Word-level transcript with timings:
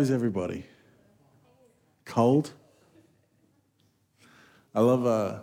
Is 0.00 0.10
everybody? 0.10 0.64
Cold? 2.06 2.54
I 4.74 4.80
love 4.80 5.04
uh, 5.04 5.40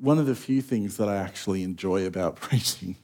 one 0.00 0.20
of 0.20 0.26
the 0.26 0.36
few 0.36 0.62
things 0.62 0.96
that 0.98 1.08
I 1.08 1.16
actually 1.16 1.64
enjoy 1.64 2.06
about 2.06 2.36
preaching 2.40 2.94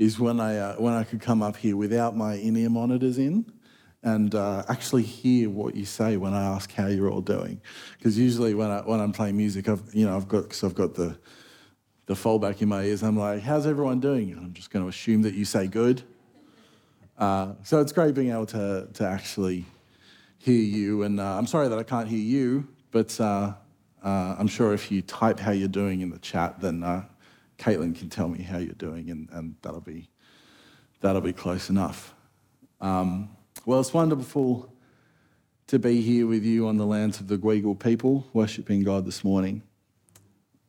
is 0.00 0.18
when 0.18 0.40
I, 0.40 0.58
uh, 0.58 0.74
when 0.78 0.94
I 0.94 1.04
could 1.04 1.20
come 1.20 1.44
up 1.44 1.56
here 1.56 1.76
without 1.76 2.16
my 2.16 2.34
in 2.34 2.56
ear 2.56 2.68
monitors 2.68 3.18
in 3.18 3.46
and 4.02 4.34
uh, 4.34 4.64
actually 4.68 5.04
hear 5.04 5.48
what 5.48 5.76
you 5.76 5.84
say 5.84 6.16
when 6.16 6.34
I 6.34 6.42
ask 6.42 6.72
how 6.72 6.88
you're 6.88 7.08
all 7.08 7.20
doing. 7.20 7.60
Because 7.96 8.18
usually 8.18 8.52
when, 8.52 8.68
I, 8.68 8.80
when 8.80 8.98
I'm 8.98 9.12
playing 9.12 9.36
music, 9.36 9.68
I've, 9.68 9.94
you 9.94 10.06
know, 10.06 10.16
I've 10.16 10.26
got, 10.26 10.48
cause 10.48 10.64
I've 10.64 10.74
got 10.74 10.96
the, 10.96 11.16
the 12.06 12.14
fallback 12.14 12.60
in 12.60 12.68
my 12.68 12.82
ears. 12.82 13.04
I'm 13.04 13.16
like, 13.16 13.42
how's 13.42 13.64
everyone 13.64 14.00
doing? 14.00 14.32
And 14.32 14.40
I'm 14.40 14.54
just 14.54 14.72
going 14.72 14.84
to 14.84 14.88
assume 14.88 15.22
that 15.22 15.34
you 15.34 15.44
say 15.44 15.68
good. 15.68 16.02
Uh, 17.16 17.52
so 17.62 17.80
it's 17.80 17.92
great 17.92 18.16
being 18.16 18.32
able 18.32 18.46
to, 18.46 18.88
to 18.92 19.06
actually 19.06 19.66
hear 20.46 20.62
you. 20.62 21.02
And 21.02 21.18
uh, 21.18 21.36
I'm 21.36 21.46
sorry 21.48 21.66
that 21.66 21.76
I 21.76 21.82
can't 21.82 22.08
hear 22.08 22.20
you, 22.20 22.68
but 22.92 23.20
uh, 23.20 23.52
uh 24.04 24.36
I'm 24.38 24.46
sure 24.46 24.72
if 24.72 24.92
you 24.92 25.02
type 25.02 25.40
how 25.40 25.50
you're 25.50 25.66
doing 25.66 26.02
in 26.02 26.10
the 26.10 26.20
chat, 26.20 26.60
then 26.60 26.84
uh, 26.84 27.04
Caitlin 27.58 27.98
can 27.98 28.08
tell 28.08 28.28
me 28.28 28.42
how 28.42 28.58
you're 28.58 28.74
doing, 28.74 29.10
and, 29.10 29.28
and 29.32 29.56
that'll, 29.62 29.80
be, 29.80 30.08
that'll 31.00 31.20
be 31.20 31.32
close 31.32 31.68
enough. 31.68 32.14
Um, 32.80 33.30
well, 33.64 33.80
it's 33.80 33.92
wonderful 33.92 34.72
to 35.66 35.80
be 35.80 36.00
here 36.00 36.28
with 36.28 36.44
you 36.44 36.68
on 36.68 36.76
the 36.76 36.86
lands 36.86 37.18
of 37.18 37.26
the 37.26 37.36
Gweagal 37.36 37.80
people, 37.80 38.24
worshipping 38.32 38.84
God 38.84 39.04
this 39.04 39.24
morning. 39.24 39.62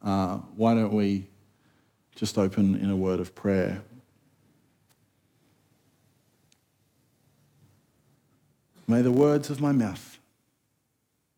Uh, 0.01 0.37
why 0.55 0.73
don't 0.73 0.93
we 0.93 1.27
just 2.15 2.39
open 2.39 2.75
in 2.77 2.89
a 2.89 2.95
word 2.95 3.19
of 3.19 3.35
prayer? 3.35 3.83
May 8.89 9.01
the 9.01 9.11
words 9.11 9.49
of 9.49 9.59
my 9.59 9.73
mouth 9.73 10.17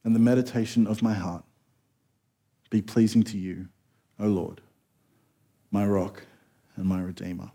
and 0.04 0.14
the 0.14 0.20
meditation 0.20 0.86
of 0.86 1.02
my 1.02 1.16
heart 1.16 1.44
be 2.70 2.80
pleasing 2.80 3.24
to 3.24 3.40
you, 3.40 3.70
O 4.20 4.28
Lord, 4.28 4.62
my 5.72 5.84
rock 5.84 6.22
and 6.76 6.86
my 6.86 7.02
redeemer. 7.02 7.50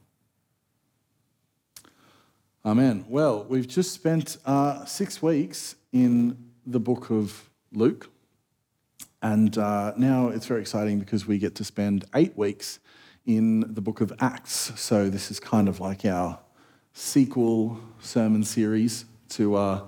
Amen. 2.67 3.05
Well, 3.09 3.45
we've 3.45 3.69
just 3.69 3.93
spent 3.93 4.39
uh, 4.45 4.85
six 4.85 5.23
weeks 5.23 5.77
in 5.93 6.39
the 6.67 6.81
book 6.81 7.11
of 7.11 7.49
Luke. 7.73 8.11
And 9.23 9.57
uh, 9.57 9.93
now 9.97 10.29
it's 10.29 10.47
very 10.47 10.61
exciting 10.61 10.99
because 10.99 11.25
we 11.25 11.39
get 11.39 11.55
to 11.57 11.65
spend 11.65 12.05
eight 12.17 12.37
weeks 12.37 12.81
in 13.27 13.61
the 13.73 13.81
book 13.81 14.01
of 14.01 14.13
Acts. 14.19 14.73
So 14.75 15.09
this 15.09 15.31
is 15.31 15.39
kind 15.39 15.69
of 15.69 15.79
like 15.79 16.05
our 16.05 16.41
sequel 16.95 17.79
sermon 18.01 18.43
series 18.43 19.05
to, 19.35 19.55
uh, 19.55 19.81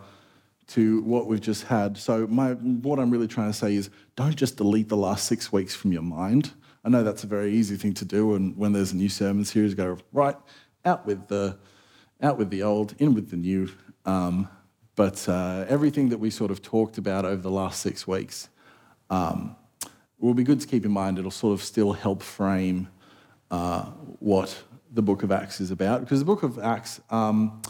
to 0.69 1.03
what 1.03 1.27
we've 1.27 1.41
just 1.41 1.65
had. 1.65 1.97
So, 1.97 2.27
my, 2.27 2.53
what 2.53 2.99
I'm 2.99 3.11
really 3.11 3.29
trying 3.29 3.51
to 3.51 3.57
say 3.57 3.75
is 3.75 3.91
don't 4.17 4.37
just 4.37 4.57
delete 4.57 4.89
the 4.89 4.97
last 4.97 5.27
six 5.27 5.53
weeks 5.53 5.75
from 5.75 5.93
your 5.93 6.03
mind. 6.03 6.53
I 6.85 6.89
know 6.89 7.03
that's 7.03 7.25
a 7.25 7.27
very 7.27 7.53
easy 7.53 7.77
thing 7.77 7.95
to 7.95 8.05
do, 8.05 8.35
and 8.35 8.57
when 8.57 8.73
there's 8.73 8.93
a 8.93 8.97
new 8.97 9.09
sermon 9.09 9.45
series, 9.45 9.75
go 9.75 9.99
right 10.13 10.37
out 10.85 11.05
with 11.05 11.27
the 11.29 11.59
out 12.23 12.39
with 12.39 12.51
the 12.51 12.63
old, 12.63 12.95
in 12.99 13.15
with 13.15 13.31
the 13.31 13.37
new. 13.37 13.69
Um, 14.05 14.49
but 14.95 15.29
uh, 15.29 15.67
everything 15.69 16.09
that 16.09 16.19
we 16.19 16.31
sort 16.31 16.51
of 16.51 16.63
talked 16.63 16.97
about 16.97 17.25
over 17.25 17.43
the 17.43 17.51
last 17.51 17.81
six 17.81 18.07
weeks 18.07 18.49
um, 19.11 19.55
will 20.19 20.33
be 20.33 20.43
good 20.43 20.61
to 20.61 20.67
keep 20.67 20.85
in 20.87 20.91
mind. 20.91 21.19
It'll 21.19 21.31
sort 21.31 21.53
of 21.53 21.63
still 21.63 21.93
help 21.93 22.23
frame 22.23 22.89
uh, 23.51 23.83
what 24.21 24.57
the 24.93 25.03
book 25.03 25.23
of 25.23 25.31
Acts 25.31 25.61
is 25.61 25.71
about, 25.71 26.01
because 26.01 26.21
the 26.21 26.25
book 26.25 26.43
of 26.43 26.59
Acts 26.59 27.01
um, 27.11 27.61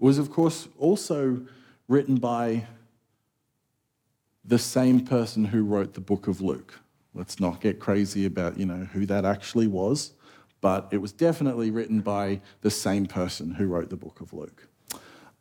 was, 0.00 0.18
of 0.18 0.30
course, 0.30 0.66
also 0.78 1.42
written 1.86 2.16
by 2.16 2.66
the 4.44 4.58
same 4.58 5.04
person 5.04 5.44
who 5.44 5.62
wrote 5.62 5.94
the 5.94 6.00
book 6.00 6.26
of 6.26 6.40
Luke. 6.40 6.80
Let's 7.14 7.38
not 7.38 7.60
get 7.60 7.78
crazy 7.78 8.24
about 8.24 8.58
you 8.58 8.66
know 8.66 8.88
who 8.92 9.04
that 9.06 9.24
actually 9.24 9.66
was, 9.66 10.12
but 10.60 10.88
it 10.90 10.98
was 10.98 11.12
definitely 11.12 11.70
written 11.70 12.00
by 12.00 12.40
the 12.62 12.70
same 12.70 13.06
person 13.06 13.52
who 13.52 13.66
wrote 13.66 13.90
the 13.90 13.96
book 13.96 14.20
of 14.20 14.32
Luke. 14.32 14.68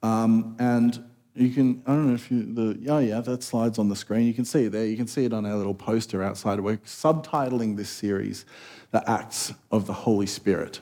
Um, 0.02 0.56
and 0.60 1.04
you 1.36 1.50
can 1.50 1.84
I 1.86 1.92
don't 1.92 2.08
know 2.08 2.14
if 2.16 2.32
you 2.32 2.54
the 2.54 2.92
oh 2.92 3.00
yeah 3.00 3.22
that 3.22 3.44
slides 3.44 3.80
on 3.80 3.88
the 3.90 3.96
screen. 3.96 4.28
You 4.28 4.34
can 4.34 4.46
see 4.46 4.66
it 4.66 4.72
there. 4.72 4.86
You 4.86 4.98
can 4.98 5.08
see 5.08 5.26
it 5.26 5.34
on 5.34 5.46
our 5.46 5.56
little 5.56 5.76
poster 5.76 6.24
outside. 6.24 6.60
We're 6.60 6.78
subtitling 6.78 7.78
this 7.78 7.90
series, 7.90 8.46
"The 8.92 9.08
Acts 9.10 9.54
of 9.72 9.86
the 9.88 9.94
Holy 9.94 10.28
Spirit." 10.28 10.82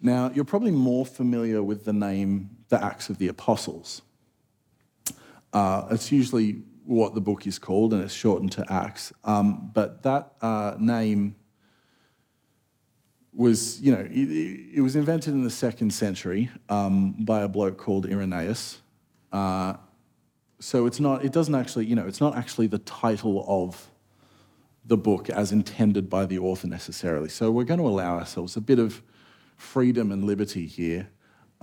Now 0.00 0.30
you're 0.34 0.44
probably 0.44 0.72
more 0.72 1.06
familiar 1.06 1.62
with 1.62 1.84
the 1.84 1.92
name 1.92 2.50
"The 2.74 2.84
Acts 2.84 3.08
of 3.08 3.18
the 3.18 3.28
Apostles." 3.28 4.02
Uh, 5.52 5.86
it's 5.90 6.10
usually 6.10 6.62
what 6.84 7.14
the 7.14 7.20
book 7.20 7.46
is 7.46 7.58
called, 7.58 7.92
and 7.92 8.02
it's 8.02 8.12
shortened 8.12 8.52
to 8.52 8.64
Acts. 8.68 9.12
Um, 9.22 9.70
but 9.72 10.02
that 10.02 10.32
uh, 10.42 10.74
name 10.78 11.36
was, 13.32 13.80
you 13.80 13.92
know, 13.92 14.00
it, 14.00 14.76
it, 14.76 14.80
was 14.80 14.96
invented 14.96 15.32
in 15.34 15.44
the 15.44 15.50
second 15.50 15.92
century 15.92 16.50
um, 16.68 17.12
by 17.12 17.42
a 17.42 17.48
bloke 17.48 17.78
called 17.78 18.06
Irenaeus. 18.06 18.80
Uh, 19.32 19.74
so 20.60 20.86
it's 20.86 21.00
not, 21.00 21.24
it 21.24 21.32
doesn't 21.32 21.54
actually, 21.54 21.86
you 21.86 21.94
know, 21.94 22.06
it's 22.06 22.20
not 22.20 22.36
actually 22.36 22.66
the 22.66 22.78
title 22.78 23.44
of 23.48 23.90
the 24.84 24.96
book 24.96 25.30
as 25.30 25.52
intended 25.52 26.10
by 26.10 26.26
the 26.26 26.38
author 26.38 26.66
necessarily. 26.66 27.28
So 27.28 27.50
we're 27.50 27.64
going 27.64 27.80
to 27.80 27.86
allow 27.86 28.18
ourselves 28.18 28.56
a 28.56 28.60
bit 28.60 28.78
of 28.78 29.02
freedom 29.56 30.12
and 30.12 30.24
liberty 30.24 30.66
here. 30.66 31.08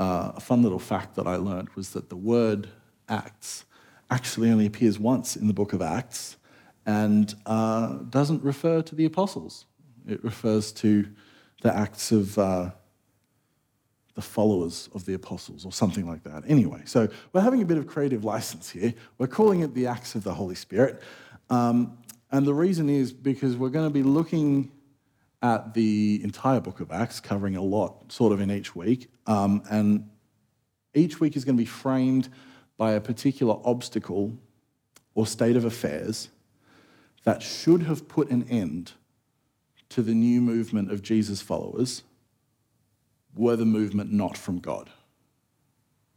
Uh, 0.02 0.32
a 0.36 0.40
fun 0.40 0.64
little 0.64 0.80
fact 0.80 1.14
that 1.14 1.28
I 1.28 1.36
learned 1.36 1.70
was 1.76 1.92
that 1.92 2.10
the 2.10 2.16
word 2.16 2.68
Acts 3.08 3.66
actually 4.10 4.50
only 4.50 4.66
appears 4.66 4.98
once 4.98 5.36
in 5.36 5.46
the 5.46 5.54
book 5.54 5.74
of 5.74 5.82
Acts 5.84 6.38
and 6.88 7.36
uh, 7.46 7.98
doesn't 8.10 8.44
refer 8.44 8.82
to 8.82 8.96
the 8.96 9.06
apostles. 9.06 9.66
It 10.08 10.24
refers 10.24 10.72
to 10.72 11.08
the 11.62 11.72
acts 11.72 12.12
of 12.12 12.36
uh, 12.40 12.72
the 14.16 14.24
followers 14.24 14.90
of 14.96 15.06
the 15.06 15.14
apostles 15.14 15.68
or 15.68 15.72
something 15.72 16.08
like 16.08 16.24
that. 16.24 16.46
Anyway, 16.48 16.82
so 16.86 17.08
we're 17.32 17.42
having 17.42 17.62
a 17.62 17.66
bit 17.66 17.78
of 17.78 17.86
creative 17.86 18.24
license 18.24 18.72
here. 18.72 18.96
We're 19.20 19.28
calling 19.28 19.60
it 19.60 19.76
the 19.76 19.86
acts 19.86 20.16
of 20.16 20.24
the 20.24 20.34
Holy 20.34 20.56
Spirit. 20.56 21.00
Um, 21.52 21.96
and 22.32 22.48
the 22.48 22.56
reason 22.56 22.90
is 22.90 23.14
because 23.14 23.56
we're 23.56 23.70
going 23.70 23.88
to 23.88 23.94
be 23.94 24.02
looking 24.02 24.72
at 25.42 25.74
the 25.74 26.22
entire 26.24 26.60
book 26.60 26.80
of 26.80 26.92
Acts, 26.92 27.20
covering 27.20 27.56
a 27.56 27.62
lot 27.62 28.12
sort 28.12 28.32
of 28.32 28.42
in 28.42 28.52
each 28.52 28.76
week. 28.76 29.10
Um, 29.26 29.64
and 29.70 30.10
each 30.94 31.20
week 31.20 31.36
is 31.36 31.46
going 31.46 31.58
to 31.58 31.62
be 31.62 31.66
framed 31.66 32.30
by 32.78 32.92
a 32.92 33.02
particular 33.02 33.58
obstacle 33.64 34.38
or 35.16 35.26
state 35.26 35.56
of 35.56 35.66
affairs 35.66 36.30
that 37.24 37.42
should 37.42 37.84
have 37.84 38.08
put 38.08 38.30
an 38.30 38.48
end 38.50 38.94
to 39.90 40.02
the 40.02 40.14
new 40.14 40.42
movement 40.42 40.92
of 40.92 41.02
Jesus' 41.02 41.42
followers 41.42 42.04
were 43.36 43.56
the 43.56 43.66
movement 43.66 44.12
not 44.12 44.38
from 44.38 44.60
God. 44.60 44.90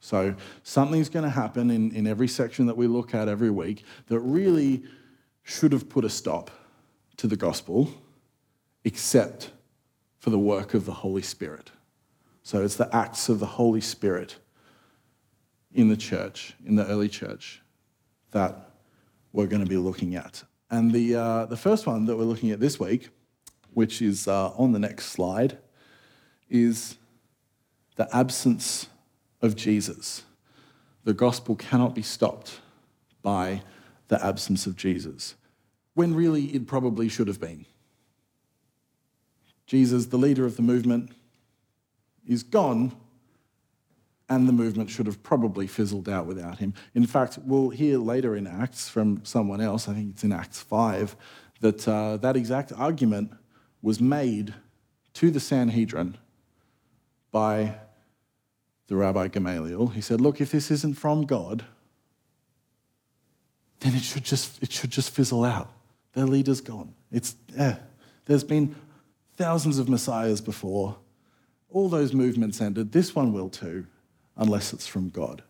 So 0.00 0.34
something's 0.62 1.08
going 1.08 1.24
to 1.24 1.30
happen 1.30 1.70
in, 1.70 1.90
in 1.92 2.06
every 2.06 2.28
section 2.28 2.66
that 2.66 2.76
we 2.76 2.86
look 2.86 3.14
at 3.14 3.28
every 3.28 3.50
week 3.50 3.84
that 4.08 4.20
really 4.20 4.82
should 5.42 5.72
have 5.72 5.88
put 5.88 6.04
a 6.04 6.10
stop 6.10 6.50
to 7.16 7.26
the 7.26 7.36
gospel, 7.36 7.90
except 8.84 9.50
for 10.18 10.30
the 10.30 10.38
work 10.38 10.74
of 10.74 10.86
the 10.86 10.92
Holy 10.92 11.22
Spirit. 11.22 11.70
So 12.42 12.62
it's 12.62 12.76
the 12.76 12.94
acts 12.94 13.28
of 13.28 13.40
the 13.40 13.46
Holy 13.46 13.80
Spirit 13.80 14.36
in 15.72 15.88
the 15.88 15.96
church, 15.96 16.54
in 16.64 16.76
the 16.76 16.86
early 16.86 17.08
church, 17.08 17.62
that 18.30 18.70
we're 19.32 19.46
going 19.46 19.64
to 19.64 19.68
be 19.68 19.76
looking 19.76 20.14
at. 20.14 20.44
And 20.70 20.92
the, 20.92 21.14
uh, 21.14 21.46
the 21.46 21.56
first 21.56 21.86
one 21.86 22.04
that 22.06 22.16
we're 22.16 22.24
looking 22.24 22.50
at 22.50 22.60
this 22.60 22.78
week, 22.78 23.08
which 23.72 24.00
is 24.00 24.28
uh, 24.28 24.50
on 24.50 24.72
the 24.72 24.78
next 24.78 25.06
slide, 25.06 25.58
is 26.48 26.96
the 27.96 28.08
absence 28.14 28.88
of 29.40 29.56
Jesus. 29.56 30.22
The 31.04 31.14
gospel 31.14 31.56
cannot 31.56 31.94
be 31.94 32.02
stopped 32.02 32.60
by 33.22 33.62
the 34.08 34.24
absence 34.24 34.66
of 34.66 34.76
Jesus, 34.76 35.34
when 35.94 36.14
really 36.14 36.44
it 36.46 36.66
probably 36.66 37.08
should 37.08 37.28
have 37.28 37.40
been. 37.40 37.66
Jesus, 39.66 40.06
the 40.06 40.16
leader 40.16 40.44
of 40.44 40.56
the 40.56 40.62
movement, 40.62 41.10
is 42.26 42.42
gone 42.42 42.92
and 44.28 44.48
the 44.48 44.52
movement 44.52 44.90
should 44.90 45.06
have 45.06 45.22
probably 45.22 45.66
fizzled 45.66 46.08
out 46.08 46.26
without 46.26 46.58
him. 46.58 46.72
In 46.94 47.06
fact, 47.06 47.38
we'll 47.44 47.70
hear 47.70 47.98
later 47.98 48.36
in 48.36 48.46
Acts 48.46 48.88
from 48.88 49.24
someone 49.24 49.60
else, 49.60 49.88
I 49.88 49.94
think 49.94 50.10
it's 50.14 50.24
in 50.24 50.32
Acts 50.32 50.60
5, 50.62 51.14
that 51.60 51.86
uh, 51.86 52.16
that 52.18 52.36
exact 52.36 52.72
argument 52.72 53.32
was 53.82 54.00
made 54.00 54.54
to 55.14 55.30
the 55.30 55.40
Sanhedrin 55.40 56.16
by 57.30 57.76
the 58.86 58.96
Rabbi 58.96 59.28
Gamaliel. 59.28 59.88
He 59.88 60.00
said, 60.00 60.20
Look, 60.20 60.40
if 60.40 60.52
this 60.52 60.70
isn't 60.70 60.94
from 60.94 61.26
God, 61.26 61.64
then 63.80 63.94
it 63.94 64.02
should 64.02 64.24
just, 64.24 64.62
it 64.62 64.72
should 64.72 64.90
just 64.90 65.10
fizzle 65.10 65.44
out. 65.44 65.70
Their 66.14 66.26
leader's 66.26 66.60
gone. 66.60 66.94
It's, 67.12 67.36
eh. 67.56 67.76
There's 68.24 68.44
been 68.44 68.74
thousands 69.36 69.78
of 69.78 69.88
messiahs 69.88 70.40
before. 70.40 70.96
All 71.70 71.88
those 71.88 72.12
movements 72.12 72.60
ended. 72.60 72.92
This 72.92 73.14
one 73.14 73.32
will 73.32 73.48
too, 73.48 73.86
unless 74.36 74.72
it's 74.72 74.86
from 74.86 75.08
God. 75.08 75.42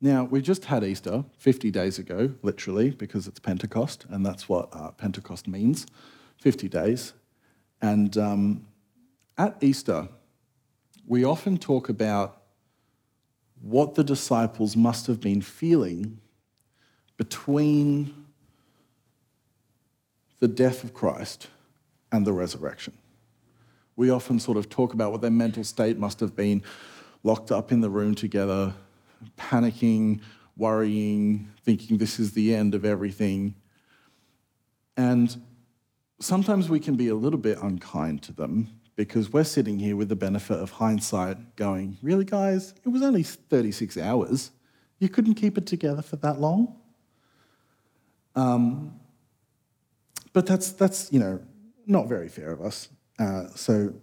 Now, 0.00 0.24
we 0.24 0.42
just 0.42 0.66
had 0.66 0.84
Easter 0.84 1.24
50 1.38 1.70
days 1.70 1.98
ago, 1.98 2.34
literally, 2.42 2.90
because 2.90 3.26
it's 3.26 3.40
Pentecost, 3.40 4.04
and 4.10 4.24
that's 4.24 4.46
what 4.50 4.68
uh, 4.74 4.90
Pentecost 4.90 5.48
means 5.48 5.86
50 6.42 6.68
days. 6.68 7.14
And 7.80 8.14
um, 8.18 8.66
at 9.38 9.56
Easter, 9.62 10.08
we 11.06 11.24
often 11.24 11.56
talk 11.56 11.88
about 11.88 12.42
what 13.62 13.94
the 13.94 14.04
disciples 14.04 14.76
must 14.76 15.06
have 15.06 15.20
been 15.22 15.40
feeling 15.40 16.18
between 17.16 18.23
the 20.40 20.48
death 20.48 20.84
of 20.84 20.94
Christ 20.94 21.48
and 22.12 22.26
the 22.26 22.32
resurrection. 22.32 22.94
We 23.96 24.10
often 24.10 24.38
sort 24.38 24.56
of 24.56 24.68
talk 24.68 24.92
about 24.92 25.12
what 25.12 25.20
their 25.20 25.30
mental 25.30 25.64
state 25.64 25.98
must 25.98 26.20
have 26.20 26.34
been 26.34 26.62
locked 27.22 27.52
up 27.52 27.72
in 27.72 27.80
the 27.80 27.90
room 27.90 28.14
together, 28.14 28.74
panicking, 29.38 30.20
worrying, 30.56 31.48
thinking 31.64 31.98
this 31.98 32.18
is 32.18 32.32
the 32.32 32.54
end 32.54 32.74
of 32.74 32.84
everything. 32.84 33.54
And 34.96 35.40
sometimes 36.20 36.68
we 36.68 36.80
can 36.80 36.96
be 36.96 37.08
a 37.08 37.14
little 37.14 37.38
bit 37.38 37.58
unkind 37.62 38.22
to 38.22 38.32
them 38.32 38.68
because 38.96 39.32
we're 39.32 39.44
sitting 39.44 39.78
here 39.78 39.96
with 39.96 40.08
the 40.08 40.16
benefit 40.16 40.58
of 40.58 40.70
hindsight 40.70 41.56
going, 41.56 41.98
Really, 42.02 42.24
guys, 42.24 42.74
it 42.84 42.88
was 42.88 43.02
only 43.02 43.22
36 43.22 43.96
hours. 43.98 44.50
You 44.98 45.08
couldn't 45.08 45.34
keep 45.34 45.58
it 45.58 45.66
together 45.66 46.02
for 46.02 46.16
that 46.16 46.40
long? 46.40 46.76
Um, 48.36 49.00
but 50.34 50.44
that's, 50.44 50.72
that's, 50.72 51.10
you 51.10 51.18
know, 51.18 51.40
not 51.86 52.08
very 52.08 52.28
fair 52.28 52.52
of 52.52 52.60
us. 52.60 52.88
Uh, 53.18 53.46
so 53.54 53.94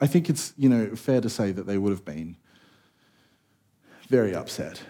I 0.00 0.06
think 0.08 0.28
it's, 0.28 0.54
you 0.56 0.68
know, 0.68 0.96
fair 0.96 1.20
to 1.20 1.28
say 1.28 1.52
that 1.52 1.66
they 1.66 1.78
would 1.78 1.90
have 1.90 2.04
been 2.04 2.36
very 4.08 4.34
upset. 4.34 4.82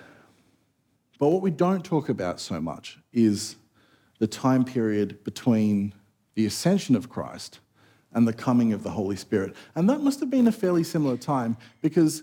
But 1.19 1.29
what 1.29 1.43
we 1.43 1.51
don't 1.51 1.85
talk 1.85 2.09
about 2.09 2.41
so 2.41 2.61
much 2.61 2.99
is 3.13 3.57
the 4.21 4.29
time 4.29 4.65
period 4.65 5.25
between 5.25 5.93
the 6.35 6.47
ascension 6.47 6.95
of 6.95 7.09
Christ 7.09 7.59
and 8.13 8.29
the 8.29 8.33
coming 8.33 8.73
of 8.73 8.85
the 8.85 8.91
Holy 8.91 9.17
Spirit. 9.17 9.57
And 9.75 9.91
that 9.91 10.01
must 10.01 10.21
have 10.21 10.31
been 10.31 10.47
a 10.47 10.53
fairly 10.53 10.85
similar 10.85 11.17
time 11.17 11.57
because 11.83 12.23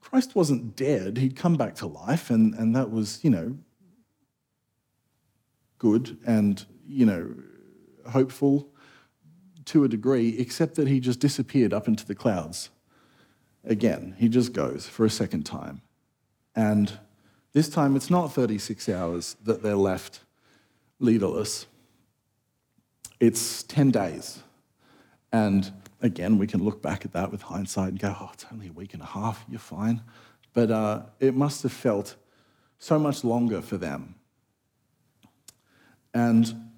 Christ 0.00 0.36
wasn't 0.36 0.76
dead, 0.76 1.18
he'd 1.18 1.34
come 1.34 1.56
back 1.56 1.74
to 1.76 1.86
life, 1.86 2.30
and, 2.30 2.54
and 2.54 2.74
that 2.76 2.90
was, 2.90 3.18
you 3.24 3.30
know, 3.30 3.58
good 5.78 6.18
and, 6.26 6.64
you 6.86 7.06
know, 7.06 7.34
hopeful 8.10 8.68
to 9.66 9.84
a 9.84 9.88
degree, 9.88 10.38
except 10.38 10.76
that 10.76 10.88
he 10.88 11.00
just 11.00 11.20
disappeared 11.20 11.72
up 11.72 11.88
into 11.88 12.06
the 12.06 12.14
clouds. 12.14 12.70
Again, 13.64 14.14
he 14.18 14.28
just 14.28 14.52
goes 14.52 14.86
for 14.86 15.04
a 15.04 15.10
second 15.10 15.44
time. 15.44 15.82
And 16.56 16.98
this 17.52 17.68
time 17.68 17.96
it's 17.96 18.10
not 18.10 18.32
36 18.32 18.88
hours 18.88 19.36
that 19.44 19.62
they're 19.62 19.76
left 19.76 20.20
leaderless, 21.00 21.66
it's 23.20 23.62
10 23.64 23.90
days. 23.90 24.42
And 25.32 25.72
again, 26.00 26.38
we 26.38 26.46
can 26.46 26.62
look 26.62 26.82
back 26.82 27.04
at 27.04 27.12
that 27.12 27.30
with 27.30 27.42
hindsight 27.42 27.90
and 27.90 27.98
go, 27.98 28.16
oh, 28.18 28.30
it's 28.32 28.46
only 28.52 28.68
a 28.68 28.72
week 28.72 28.94
and 28.94 29.02
a 29.02 29.06
half, 29.06 29.44
you're 29.48 29.58
fine. 29.58 30.02
But 30.54 30.70
uh, 30.70 31.02
it 31.20 31.34
must 31.34 31.62
have 31.62 31.72
felt 31.72 32.16
so 32.78 32.98
much 32.98 33.24
longer 33.24 33.60
for 33.60 33.76
them. 33.76 34.14
And 36.18 36.72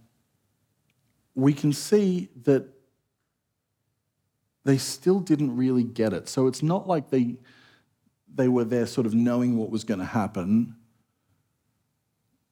we 1.35 1.55
can 1.55 1.73
see 1.73 2.29
that 2.43 2.69
they 4.65 4.77
still 4.77 5.19
didn't 5.19 5.57
really 5.57 5.83
get 5.83 6.13
it. 6.13 6.29
So 6.29 6.47
it's 6.47 6.63
not 6.63 6.87
like 6.87 7.09
they, 7.09 7.37
they 8.35 8.49
were 8.49 8.65
there 8.65 8.85
sort 8.85 9.07
of 9.07 9.15
knowing 9.15 9.57
what 9.57 9.71
was 9.71 9.83
going 9.83 10.01
to 10.01 10.05
happen 10.05 10.77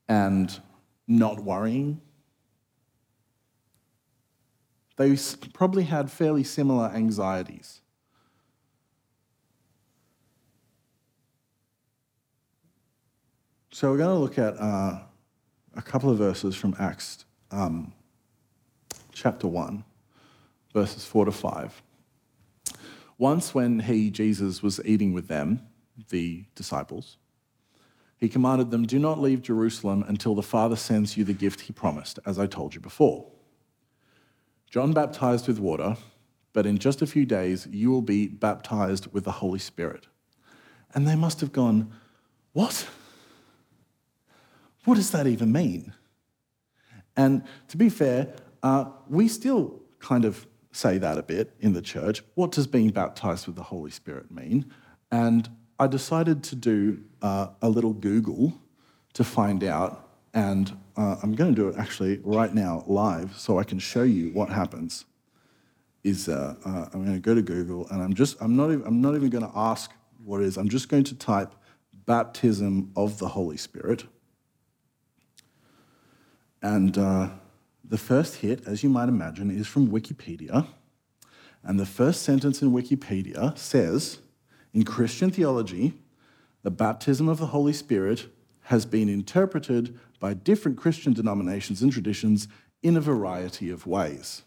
and 0.08 0.58
not 1.06 1.40
worrying. 1.40 2.00
They 4.96 5.14
probably 5.52 5.84
had 5.84 6.10
fairly 6.10 6.42
similar 6.42 6.86
anxieties. 6.86 7.82
So 13.72 13.90
we're 13.90 13.98
going 13.98 14.16
to 14.16 14.20
look 14.20 14.38
at 14.38 14.58
uh, 14.58 15.00
a 15.78 15.82
couple 15.82 16.10
of 16.10 16.18
verses 16.18 16.56
from 16.56 16.74
Acts 16.80 17.24
um, 17.52 17.92
chapter 19.12 19.46
1, 19.46 19.84
verses 20.74 21.06
4 21.06 21.26
to 21.26 21.32
5. 21.32 21.82
Once, 23.16 23.54
when 23.54 23.78
he, 23.78 24.10
Jesus, 24.10 24.60
was 24.60 24.80
eating 24.84 25.12
with 25.12 25.28
them, 25.28 25.62
the 26.10 26.44
disciples, 26.56 27.16
he 28.16 28.28
commanded 28.28 28.72
them, 28.72 28.86
Do 28.86 28.98
not 28.98 29.20
leave 29.20 29.40
Jerusalem 29.40 30.04
until 30.08 30.34
the 30.34 30.42
Father 30.42 30.74
sends 30.74 31.16
you 31.16 31.22
the 31.22 31.32
gift 31.32 31.60
he 31.62 31.72
promised, 31.72 32.18
as 32.26 32.40
I 32.40 32.48
told 32.48 32.74
you 32.74 32.80
before. 32.80 33.30
John 34.68 34.92
baptized 34.92 35.46
with 35.46 35.60
water, 35.60 35.96
but 36.52 36.66
in 36.66 36.78
just 36.78 37.02
a 37.02 37.06
few 37.06 37.24
days 37.24 37.68
you 37.70 37.92
will 37.92 38.02
be 38.02 38.26
baptized 38.26 39.12
with 39.12 39.22
the 39.22 39.30
Holy 39.30 39.60
Spirit. 39.60 40.08
And 40.92 41.06
they 41.06 41.14
must 41.14 41.40
have 41.40 41.52
gone, 41.52 41.92
What? 42.52 42.88
What 44.84 44.94
does 44.94 45.10
that 45.10 45.26
even 45.26 45.52
mean? 45.52 45.92
And 47.16 47.42
to 47.68 47.76
be 47.76 47.88
fair, 47.88 48.34
uh, 48.62 48.86
we 49.08 49.28
still 49.28 49.80
kind 49.98 50.24
of 50.24 50.46
say 50.72 50.98
that 50.98 51.18
a 51.18 51.22
bit 51.22 51.54
in 51.60 51.72
the 51.72 51.82
church. 51.82 52.22
What 52.34 52.52
does 52.52 52.66
being 52.66 52.90
baptized 52.90 53.46
with 53.46 53.56
the 53.56 53.62
Holy 53.64 53.90
Spirit 53.90 54.30
mean? 54.30 54.72
And 55.10 55.48
I 55.78 55.86
decided 55.86 56.42
to 56.44 56.56
do 56.56 57.02
uh, 57.22 57.48
a 57.62 57.68
little 57.68 57.92
Google 57.92 58.52
to 59.14 59.24
find 59.24 59.64
out, 59.64 60.08
and 60.34 60.76
uh, 60.96 61.16
I'm 61.22 61.34
going 61.34 61.54
to 61.54 61.60
do 61.60 61.68
it 61.68 61.76
actually 61.78 62.20
right 62.22 62.52
now 62.54 62.84
live 62.86 63.36
so 63.36 63.58
I 63.58 63.64
can 63.64 63.78
show 63.78 64.02
you 64.02 64.30
what 64.30 64.48
happens. 64.48 65.04
Is 66.04 66.28
uh, 66.28 66.54
uh 66.64 66.86
I'm 66.92 67.04
going 67.04 67.14
to 67.14 67.20
go 67.20 67.34
to 67.34 67.42
Google, 67.42 67.88
and 67.88 68.00
I'm 68.02 68.14
just 68.14 68.36
I'm 68.40 68.56
not 68.56 68.70
even, 68.70 68.86
I'm 68.86 69.00
not 69.00 69.14
even 69.14 69.30
going 69.30 69.44
to 69.44 69.52
ask 69.54 69.90
what 70.24 70.40
it 70.40 70.46
is. 70.46 70.56
I'm 70.56 70.68
just 70.68 70.88
going 70.88 71.04
to 71.04 71.14
type 71.14 71.54
baptism 72.06 72.92
of 72.96 73.18
the 73.18 73.28
Holy 73.28 73.56
Spirit, 73.56 74.04
and 76.62 76.96
uh, 76.98 77.30
the 77.84 77.98
first 77.98 78.36
hit, 78.36 78.66
as 78.66 78.82
you 78.82 78.90
might 78.90 79.08
imagine, 79.08 79.50
is 79.50 79.66
from 79.66 79.88
Wikipedia. 79.88 80.66
And 81.62 81.78
the 81.78 81.86
first 81.86 82.22
sentence 82.22 82.62
in 82.62 82.72
Wikipedia 82.72 83.56
says 83.56 84.18
In 84.72 84.84
Christian 84.84 85.30
theology, 85.30 85.94
the 86.62 86.70
baptism 86.70 87.28
of 87.28 87.38
the 87.38 87.46
Holy 87.46 87.72
Spirit 87.72 88.26
has 88.62 88.84
been 88.84 89.08
interpreted 89.08 89.98
by 90.20 90.34
different 90.34 90.76
Christian 90.76 91.12
denominations 91.12 91.80
and 91.80 91.92
traditions 91.92 92.48
in 92.82 92.96
a 92.96 93.00
variety 93.00 93.70
of 93.70 93.86
ways. 93.86 94.42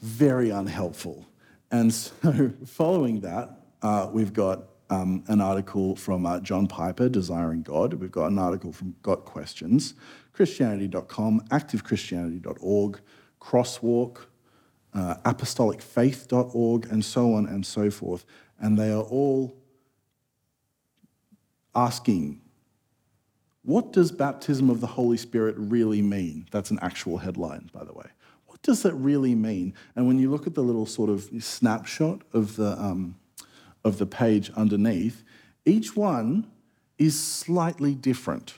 Very 0.00 0.50
unhelpful. 0.50 1.26
And 1.70 1.94
so, 1.94 2.52
following 2.66 3.20
that, 3.20 3.60
uh, 3.82 4.08
we've 4.12 4.32
got 4.32 4.64
um, 4.92 5.24
an 5.28 5.40
article 5.40 5.96
from 5.96 6.26
uh, 6.26 6.38
John 6.40 6.66
Piper, 6.66 7.08
Desiring 7.08 7.62
God. 7.62 7.94
We've 7.94 8.12
got 8.12 8.30
an 8.30 8.38
article 8.38 8.72
from 8.72 8.94
Got 9.00 9.24
Questions, 9.24 9.94
Christianity.com, 10.34 11.40
ActiveChristianity.org, 11.48 13.00
Crosswalk, 13.40 14.18
uh, 14.92 15.14
ApostolicFaith.org, 15.24 16.86
and 16.92 17.02
so 17.02 17.32
on 17.32 17.46
and 17.46 17.64
so 17.64 17.90
forth. 17.90 18.26
And 18.60 18.78
they 18.78 18.92
are 18.92 19.02
all 19.02 19.56
asking, 21.74 22.42
what 23.62 23.94
does 23.94 24.12
baptism 24.12 24.68
of 24.68 24.82
the 24.82 24.88
Holy 24.88 25.16
Spirit 25.16 25.54
really 25.56 26.02
mean? 26.02 26.48
That's 26.50 26.70
an 26.70 26.78
actual 26.82 27.16
headline, 27.16 27.70
by 27.72 27.84
the 27.84 27.94
way. 27.94 28.10
What 28.44 28.60
does 28.60 28.82
that 28.82 28.92
really 28.92 29.34
mean? 29.34 29.72
And 29.96 30.06
when 30.06 30.18
you 30.18 30.30
look 30.30 30.46
at 30.46 30.54
the 30.54 30.62
little 30.62 30.84
sort 30.84 31.08
of 31.08 31.30
snapshot 31.40 32.20
of 32.34 32.56
the, 32.56 32.78
um, 32.78 33.16
of 33.84 33.98
the 33.98 34.06
page 34.06 34.50
underneath, 34.52 35.22
each 35.64 35.96
one 35.96 36.50
is 36.98 37.18
slightly 37.18 37.94
different. 37.94 38.54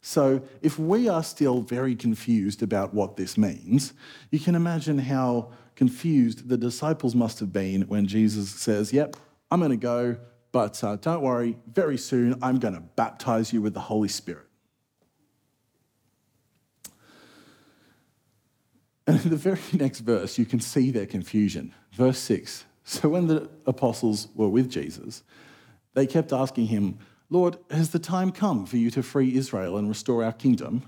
So, 0.00 0.42
if 0.62 0.78
we 0.78 1.08
are 1.08 1.24
still 1.24 1.60
very 1.60 1.94
confused 1.96 2.62
about 2.62 2.94
what 2.94 3.16
this 3.16 3.36
means, 3.36 3.92
you 4.30 4.38
can 4.38 4.54
imagine 4.54 4.98
how 4.98 5.50
confused 5.74 6.48
the 6.48 6.56
disciples 6.56 7.14
must 7.14 7.40
have 7.40 7.52
been 7.52 7.82
when 7.82 8.06
Jesus 8.06 8.50
says, 8.50 8.92
Yep, 8.92 9.16
I'm 9.50 9.60
going 9.60 9.70
to 9.70 9.76
go, 9.76 10.16
but 10.52 10.82
uh, 10.84 10.96
don't 10.96 11.22
worry, 11.22 11.58
very 11.70 11.98
soon 11.98 12.38
I'm 12.42 12.58
going 12.58 12.74
to 12.74 12.80
baptize 12.80 13.52
you 13.52 13.60
with 13.60 13.74
the 13.74 13.80
Holy 13.80 14.08
Spirit. 14.08 14.46
And 19.06 19.24
in 19.24 19.30
the 19.30 19.36
very 19.36 19.58
next 19.72 20.00
verse, 20.00 20.38
you 20.38 20.44
can 20.44 20.60
see 20.60 20.90
their 20.90 21.06
confusion. 21.06 21.74
Verse 21.92 22.18
6 22.18 22.64
So 22.88 23.10
when 23.10 23.26
the 23.26 23.50
apostles 23.66 24.28
were 24.34 24.48
with 24.48 24.70
Jesus, 24.70 25.22
they 25.92 26.06
kept 26.06 26.32
asking 26.32 26.68
him, 26.68 26.98
Lord, 27.28 27.58
has 27.70 27.90
the 27.90 27.98
time 27.98 28.32
come 28.32 28.64
for 28.64 28.78
you 28.78 28.90
to 28.92 29.02
free 29.02 29.36
Israel 29.36 29.76
and 29.76 29.90
restore 29.90 30.24
our 30.24 30.32
kingdom? 30.32 30.82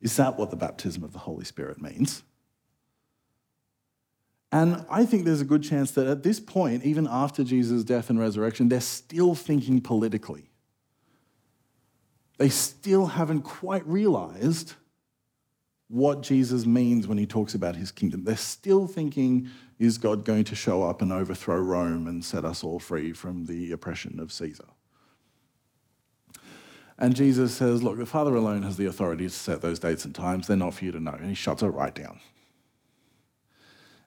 Is 0.00 0.16
that 0.16 0.38
what 0.38 0.48
the 0.48 0.56
baptism 0.56 1.04
of 1.04 1.12
the 1.12 1.18
Holy 1.18 1.44
Spirit 1.44 1.82
means? 1.82 2.22
And 4.50 4.86
I 4.88 5.04
think 5.04 5.26
there's 5.26 5.42
a 5.42 5.44
good 5.44 5.62
chance 5.62 5.90
that 5.90 6.06
at 6.06 6.22
this 6.22 6.40
point, 6.40 6.82
even 6.86 7.06
after 7.06 7.44
Jesus' 7.44 7.84
death 7.84 8.08
and 8.08 8.18
resurrection, 8.18 8.70
they're 8.70 8.80
still 8.80 9.34
thinking 9.34 9.82
politically. 9.82 10.48
They 12.38 12.48
still 12.48 13.04
haven't 13.04 13.42
quite 13.42 13.86
realized 13.86 14.72
what 15.88 16.22
Jesus 16.22 16.64
means 16.64 17.06
when 17.06 17.18
he 17.18 17.26
talks 17.26 17.54
about 17.54 17.76
his 17.76 17.92
kingdom. 17.92 18.24
They're 18.24 18.36
still 18.36 18.86
thinking, 18.86 19.50
is 19.78 19.98
God 19.98 20.24
going 20.24 20.44
to 20.44 20.54
show 20.54 20.82
up 20.82 21.02
and 21.02 21.12
overthrow 21.12 21.58
Rome 21.58 22.06
and 22.06 22.24
set 22.24 22.44
us 22.44 22.64
all 22.64 22.78
free 22.78 23.12
from 23.12 23.46
the 23.46 23.70
oppression 23.72 24.18
of 24.18 24.32
Caesar? 24.32 24.66
And 26.98 27.14
Jesus 27.14 27.54
says, 27.54 27.82
Look, 27.82 27.96
the 27.96 28.06
Father 28.06 28.34
alone 28.34 28.62
has 28.64 28.76
the 28.76 28.86
authority 28.86 29.24
to 29.24 29.30
set 29.30 29.62
those 29.62 29.78
dates 29.78 30.04
and 30.04 30.14
times. 30.14 30.46
They're 30.46 30.56
not 30.56 30.74
for 30.74 30.84
you 30.84 30.92
to 30.92 31.00
know. 31.00 31.12
And 31.12 31.28
he 31.28 31.34
shuts 31.34 31.62
it 31.62 31.68
right 31.68 31.94
down. 31.94 32.18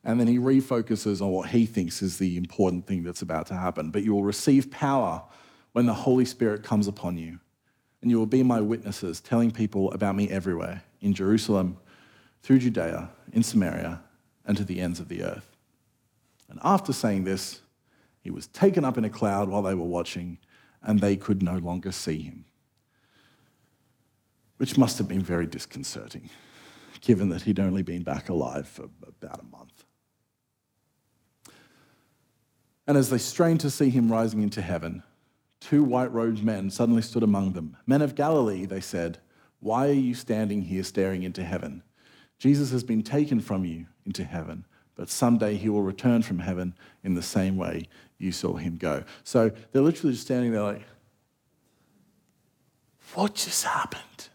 And 0.04 0.20
then 0.20 0.28
he 0.28 0.38
refocuses 0.38 1.22
on 1.22 1.30
what 1.30 1.50
he 1.50 1.66
thinks 1.66 2.02
is 2.02 2.18
the 2.18 2.36
important 2.36 2.88
thing 2.88 3.04
that's 3.04 3.22
about 3.22 3.48
to 3.48 3.54
happen. 3.54 3.92
But 3.92 4.04
you 4.04 4.14
will 4.14 4.24
receive 4.24 4.72
power 4.72 5.24
when 5.72 5.86
the 5.86 5.94
Holy 5.94 6.26
Spirit 6.26 6.64
comes 6.64 6.88
upon 6.88 7.18
you. 7.18 7.40
And 8.02 8.10
you 8.10 8.18
will 8.18 8.26
be 8.26 8.44
my 8.44 8.60
witnesses, 8.60 9.22
telling 9.22 9.52
people 9.52 9.92
about 9.92 10.16
me 10.16 10.28
everywhere 10.30 10.84
in 11.02 11.14
Jerusalem, 11.14 11.78
through 12.42 12.60
Judea, 12.60 13.10
in 13.32 13.44
Samaria, 13.44 14.02
and 14.44 14.58
to 14.58 14.64
the 14.64 14.82
ends 14.82 15.00
of 15.00 15.08
the 15.08 15.24
earth. 15.24 15.51
And 16.52 16.60
after 16.64 16.92
saying 16.92 17.24
this, 17.24 17.62
he 18.20 18.30
was 18.30 18.46
taken 18.48 18.86
up 18.86 18.98
in 18.98 19.06
a 19.06 19.10
cloud 19.10 19.50
while 19.50 19.64
they 19.64 19.74
were 19.74 19.86
watching, 19.86 20.38
and 20.84 21.00
they 21.00 21.16
could 21.16 21.42
no 21.42 21.58
longer 21.58 21.92
see 21.92 22.22
him. 22.22 22.46
Which 24.58 24.78
must 24.78 24.98
have 25.00 25.08
been 25.08 25.24
very 25.24 25.48
disconcerting, 25.48 26.30
given 27.00 27.30
that 27.30 27.44
he'd 27.44 27.60
only 27.60 27.82
been 27.82 28.04
back 28.04 28.30
alive 28.30 28.68
for 28.68 28.90
about 29.08 29.40
a 29.40 29.58
month. 29.58 29.86
And 32.86 32.98
as 32.98 33.10
they 33.10 33.18
strained 33.18 33.62
to 33.62 33.72
see 33.72 33.90
him 33.90 34.12
rising 34.12 34.44
into 34.44 34.62
heaven, 34.62 35.04
two 35.62 35.84
white 35.84 36.12
robed 36.12 36.44
men 36.44 36.70
suddenly 36.70 37.02
stood 37.02 37.24
among 37.24 37.54
them. 37.54 37.78
Men 37.88 38.02
of 38.02 38.14
Galilee, 38.14 38.66
they 38.66 38.82
said, 38.82 39.20
why 39.62 39.88
are 39.88 39.94
you 39.94 40.16
standing 40.16 40.64
here 40.64 40.84
staring 40.84 41.24
into 41.24 41.44
heaven? 41.44 41.84
Jesus 42.40 42.72
has 42.72 42.84
been 42.84 43.04
taken 43.04 43.40
from 43.40 43.64
you 43.64 43.86
into 44.06 44.26
heaven, 44.26 44.66
but 44.96 45.10
someday 45.10 45.56
he 45.56 45.70
will 45.70 45.82
return 45.82 46.22
from 46.22 46.40
heaven 46.40 46.74
in 47.04 47.16
the 47.16 47.22
same 47.22 47.58
way 47.58 47.88
you 48.18 48.32
saw 48.32 48.56
him 48.56 48.78
go. 48.78 49.04
So 49.24 49.52
they're 49.72 49.82
literally 49.82 50.14
just 50.14 50.26
standing 50.26 50.52
there 50.52 50.62
like, 50.62 50.84
what 53.14 53.36
just 53.36 53.66
happened? 53.66 54.30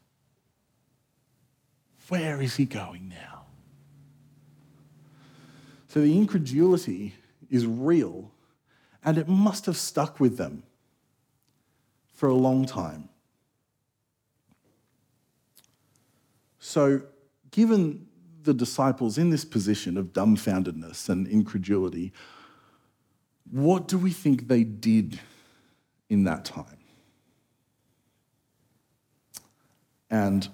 Where 2.09 2.41
is 2.41 2.57
he 2.57 2.65
going 2.65 3.09
now? 3.09 3.45
So 5.89 6.01
the 6.01 6.17
incredulity 6.17 7.15
is 7.51 7.67
real 7.67 8.31
and 9.05 9.19
it 9.19 9.29
must 9.29 9.67
have 9.67 9.77
stuck 9.77 10.21
with 10.21 10.37
them 10.37 10.65
for 12.13 12.29
a 12.29 12.35
long 12.35 12.67
time. 12.67 13.09
So, 16.59 17.03
given 17.53 18.06
the 18.47 18.55
disciples 18.55 19.19
in 19.19 19.29
this 19.29 19.45
position 19.45 19.99
of 19.99 20.15
dumbfoundedness 20.15 21.11
and 21.11 21.29
incredulity, 21.29 22.13
what 23.51 23.87
do 23.87 23.99
we 23.99 24.11
think 24.11 24.49
they 24.49 24.65
did 24.65 25.21
in 26.09 26.25
that 26.25 26.45
time? 26.45 26.79
And 30.09 30.49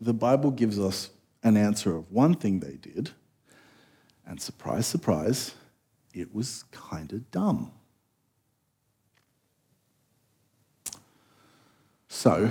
the 0.00 0.14
Bible 0.14 0.50
gives 0.50 0.78
us 0.78 1.10
an 1.42 1.56
answer 1.56 1.96
of 1.96 2.10
one 2.10 2.34
thing 2.34 2.60
they 2.60 2.76
did, 2.76 3.10
and 4.26 4.40
surprise, 4.40 4.86
surprise, 4.86 5.54
it 6.12 6.34
was 6.34 6.64
kind 6.70 7.12
of 7.12 7.30
dumb. 7.30 7.72
So, 12.08 12.50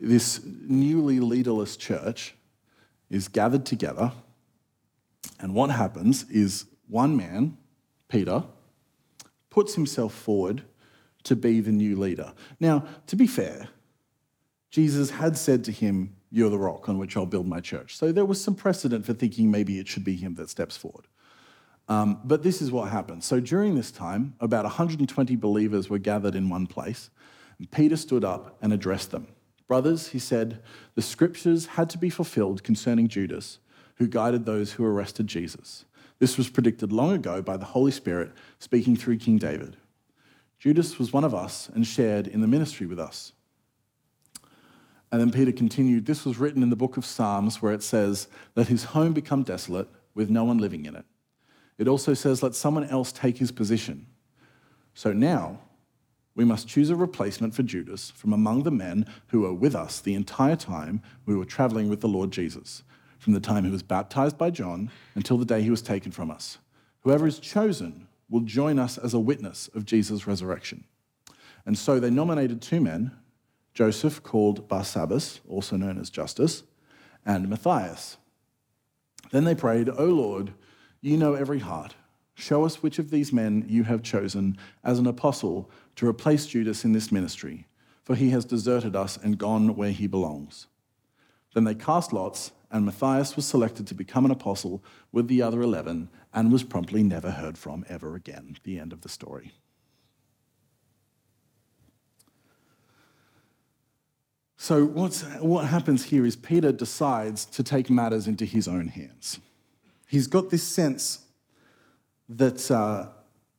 this 0.00 0.40
newly 0.44 1.20
leaderless 1.20 1.76
church 1.76 2.35
is 3.10 3.28
gathered 3.28 3.66
together, 3.66 4.12
and 5.38 5.54
what 5.54 5.70
happens 5.70 6.28
is 6.30 6.66
one 6.88 7.16
man, 7.16 7.56
Peter, 8.08 8.44
puts 9.50 9.74
himself 9.74 10.14
forward 10.14 10.62
to 11.24 11.36
be 11.36 11.60
the 11.60 11.72
new 11.72 11.96
leader. 11.96 12.32
Now, 12.60 12.84
to 13.06 13.16
be 13.16 13.26
fair, 13.26 13.68
Jesus 14.70 15.10
had 15.10 15.36
said 15.36 15.64
to 15.64 15.72
him, 15.72 16.14
You're 16.30 16.50
the 16.50 16.58
rock 16.58 16.88
on 16.88 16.98
which 16.98 17.16
I'll 17.16 17.26
build 17.26 17.46
my 17.46 17.60
church. 17.60 17.96
So 17.96 18.12
there 18.12 18.24
was 18.24 18.42
some 18.42 18.54
precedent 18.54 19.04
for 19.04 19.12
thinking 19.12 19.50
maybe 19.50 19.78
it 19.78 19.88
should 19.88 20.04
be 20.04 20.16
him 20.16 20.34
that 20.34 20.50
steps 20.50 20.76
forward. 20.76 21.06
Um, 21.88 22.20
but 22.24 22.42
this 22.42 22.60
is 22.60 22.70
what 22.70 22.90
happened. 22.90 23.22
So 23.24 23.40
during 23.40 23.74
this 23.74 23.90
time, 23.90 24.34
about 24.40 24.64
120 24.64 25.36
believers 25.36 25.88
were 25.88 25.98
gathered 25.98 26.34
in 26.34 26.48
one 26.48 26.66
place. 26.66 27.10
And 27.58 27.70
Peter 27.70 27.96
stood 27.96 28.24
up 28.24 28.58
and 28.60 28.72
addressed 28.72 29.12
them. 29.12 29.28
Brothers, 29.68 30.08
he 30.08 30.18
said, 30.18 30.62
the 30.94 31.02
scriptures 31.02 31.66
had 31.66 31.90
to 31.90 31.98
be 31.98 32.10
fulfilled 32.10 32.62
concerning 32.62 33.08
Judas, 33.08 33.58
who 33.96 34.06
guided 34.06 34.44
those 34.44 34.72
who 34.72 34.84
arrested 34.84 35.26
Jesus. 35.26 35.84
This 36.18 36.38
was 36.38 36.48
predicted 36.48 36.92
long 36.92 37.12
ago 37.12 37.42
by 37.42 37.56
the 37.56 37.64
Holy 37.64 37.90
Spirit 37.90 38.32
speaking 38.58 38.96
through 38.96 39.18
King 39.18 39.38
David. 39.38 39.76
Judas 40.58 40.98
was 40.98 41.12
one 41.12 41.24
of 41.24 41.34
us 41.34 41.68
and 41.74 41.86
shared 41.86 42.26
in 42.26 42.40
the 42.40 42.46
ministry 42.46 42.86
with 42.86 42.98
us. 42.98 43.32
And 45.12 45.20
then 45.20 45.30
Peter 45.30 45.52
continued, 45.52 46.06
This 46.06 46.24
was 46.24 46.38
written 46.38 46.62
in 46.62 46.70
the 46.70 46.76
book 46.76 46.96
of 46.96 47.04
Psalms 47.04 47.60
where 47.60 47.72
it 47.72 47.82
says, 47.82 48.28
Let 48.54 48.68
his 48.68 48.84
home 48.84 49.12
become 49.12 49.42
desolate 49.42 49.88
with 50.14 50.30
no 50.30 50.44
one 50.44 50.58
living 50.58 50.86
in 50.86 50.96
it. 50.96 51.04
It 51.78 51.88
also 51.88 52.14
says, 52.14 52.42
let 52.42 52.54
someone 52.54 52.84
else 52.84 53.12
take 53.12 53.38
his 53.38 53.52
position. 53.52 54.06
So 54.94 55.12
now 55.12 55.60
we 56.36 56.44
must 56.44 56.68
choose 56.68 56.90
a 56.90 56.96
replacement 56.96 57.54
for 57.54 57.62
Judas 57.64 58.10
from 58.10 58.32
among 58.32 58.62
the 58.62 58.70
men 58.70 59.06
who 59.28 59.40
were 59.40 59.54
with 59.54 59.74
us 59.74 59.98
the 59.98 60.14
entire 60.14 60.54
time 60.54 61.02
we 61.24 61.34
were 61.34 61.46
traveling 61.46 61.88
with 61.88 62.02
the 62.02 62.08
Lord 62.08 62.30
Jesus, 62.30 62.84
from 63.18 63.32
the 63.32 63.40
time 63.40 63.64
he 63.64 63.70
was 63.70 63.82
baptized 63.82 64.36
by 64.36 64.50
John 64.50 64.90
until 65.14 65.38
the 65.38 65.46
day 65.46 65.62
he 65.62 65.70
was 65.70 65.82
taken 65.82 66.12
from 66.12 66.30
us. 66.30 66.58
Whoever 67.00 67.26
is 67.26 67.40
chosen 67.40 68.06
will 68.28 68.42
join 68.42 68.78
us 68.78 68.98
as 68.98 69.14
a 69.14 69.20
witness 69.20 69.68
of 69.74 69.86
Jesus' 69.86 70.26
resurrection. 70.26 70.84
And 71.64 71.78
so 71.78 71.98
they 71.98 72.10
nominated 72.10 72.60
two 72.60 72.80
men 72.80 73.12
Joseph, 73.72 74.22
called 74.22 74.70
Barsabbas, 74.70 75.40
also 75.46 75.76
known 75.76 75.98
as 75.98 76.08
Justus, 76.08 76.62
and 77.26 77.46
Matthias. 77.46 78.16
Then 79.32 79.44
they 79.44 79.54
prayed, 79.54 79.90
O 79.90 80.06
Lord, 80.06 80.54
you 81.02 81.18
know 81.18 81.34
every 81.34 81.58
heart. 81.58 81.94
Show 82.34 82.64
us 82.64 82.82
which 82.82 82.98
of 82.98 83.10
these 83.10 83.34
men 83.34 83.66
you 83.68 83.84
have 83.84 84.02
chosen 84.02 84.56
as 84.82 84.98
an 84.98 85.06
apostle 85.06 85.70
to 85.96 86.08
replace 86.08 86.46
Judas 86.46 86.84
in 86.84 86.92
this 86.92 87.10
ministry, 87.10 87.66
for 88.04 88.14
he 88.14 88.30
has 88.30 88.44
deserted 88.44 88.94
us 88.94 89.16
and 89.16 89.38
gone 89.38 89.76
where 89.76 89.90
he 89.90 90.06
belongs. 90.06 90.66
Then 91.54 91.64
they 91.64 91.74
cast 91.74 92.12
lots, 92.12 92.52
and 92.70 92.84
Matthias 92.84 93.36
was 93.36 93.46
selected 93.46 93.86
to 93.86 93.94
become 93.94 94.24
an 94.24 94.30
apostle 94.30 94.84
with 95.12 95.28
the 95.28 95.42
other 95.42 95.62
11 95.62 96.08
and 96.34 96.52
was 96.52 96.62
promptly 96.62 97.02
never 97.02 97.30
heard 97.30 97.56
from 97.56 97.84
ever 97.88 98.14
again. 98.14 98.56
The 98.64 98.78
end 98.78 98.92
of 98.92 99.00
the 99.00 99.08
story. 99.08 99.52
So, 104.58 104.84
what 104.84 105.66
happens 105.66 106.04
here 106.04 106.26
is 106.26 106.34
Peter 106.34 106.72
decides 106.72 107.44
to 107.46 107.62
take 107.62 107.88
matters 107.88 108.26
into 108.26 108.44
his 108.44 108.66
own 108.66 108.88
hands 108.88 109.38
he's 110.06 110.26
got 110.26 110.50
this 110.50 110.62
sense 110.62 111.20
that, 112.28 112.70
uh, 112.70 113.08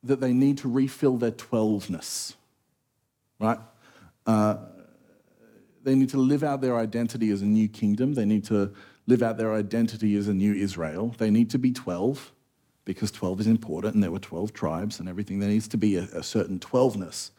that 0.04 0.20
they 0.20 0.34
need 0.34 0.58
to 0.60 0.70
refill 0.70 1.18
their 1.18 1.32
twelveness, 1.32 2.36
right? 3.40 3.60
Uh, 4.26 4.58
they 5.84 5.96
need 5.96 6.10
to 6.10 6.18
live 6.18 6.44
out 6.44 6.62
their 6.62 6.78
identity 6.78 7.32
as 7.32 7.42
a 7.42 7.46
new 7.46 7.70
kingdom. 7.70 8.14
They 8.14 8.26
need 8.26 8.44
to 8.46 8.74
live 9.08 9.24
out 9.24 9.38
their 9.38 9.54
identity 9.54 10.16
as 10.18 10.28
a 10.28 10.34
new 10.34 10.54
Israel. 10.54 11.16
They 11.18 11.32
need 11.32 11.50
to 11.52 11.58
be 11.58 11.72
12 11.72 12.34
because 12.84 13.10
12 13.12 13.42
is 13.42 13.48
important 13.48 13.94
and 13.94 14.04
there 14.04 14.12
were 14.12 14.20
12 14.20 14.54
tribes 14.54 15.00
and 15.00 15.08
everything. 15.08 15.40
There 15.40 15.50
needs 15.50 15.68
to 15.70 15.78
be 15.78 15.96
a, 15.96 16.04
a 16.14 16.24
certain 16.24 16.60
12ness 16.60 17.32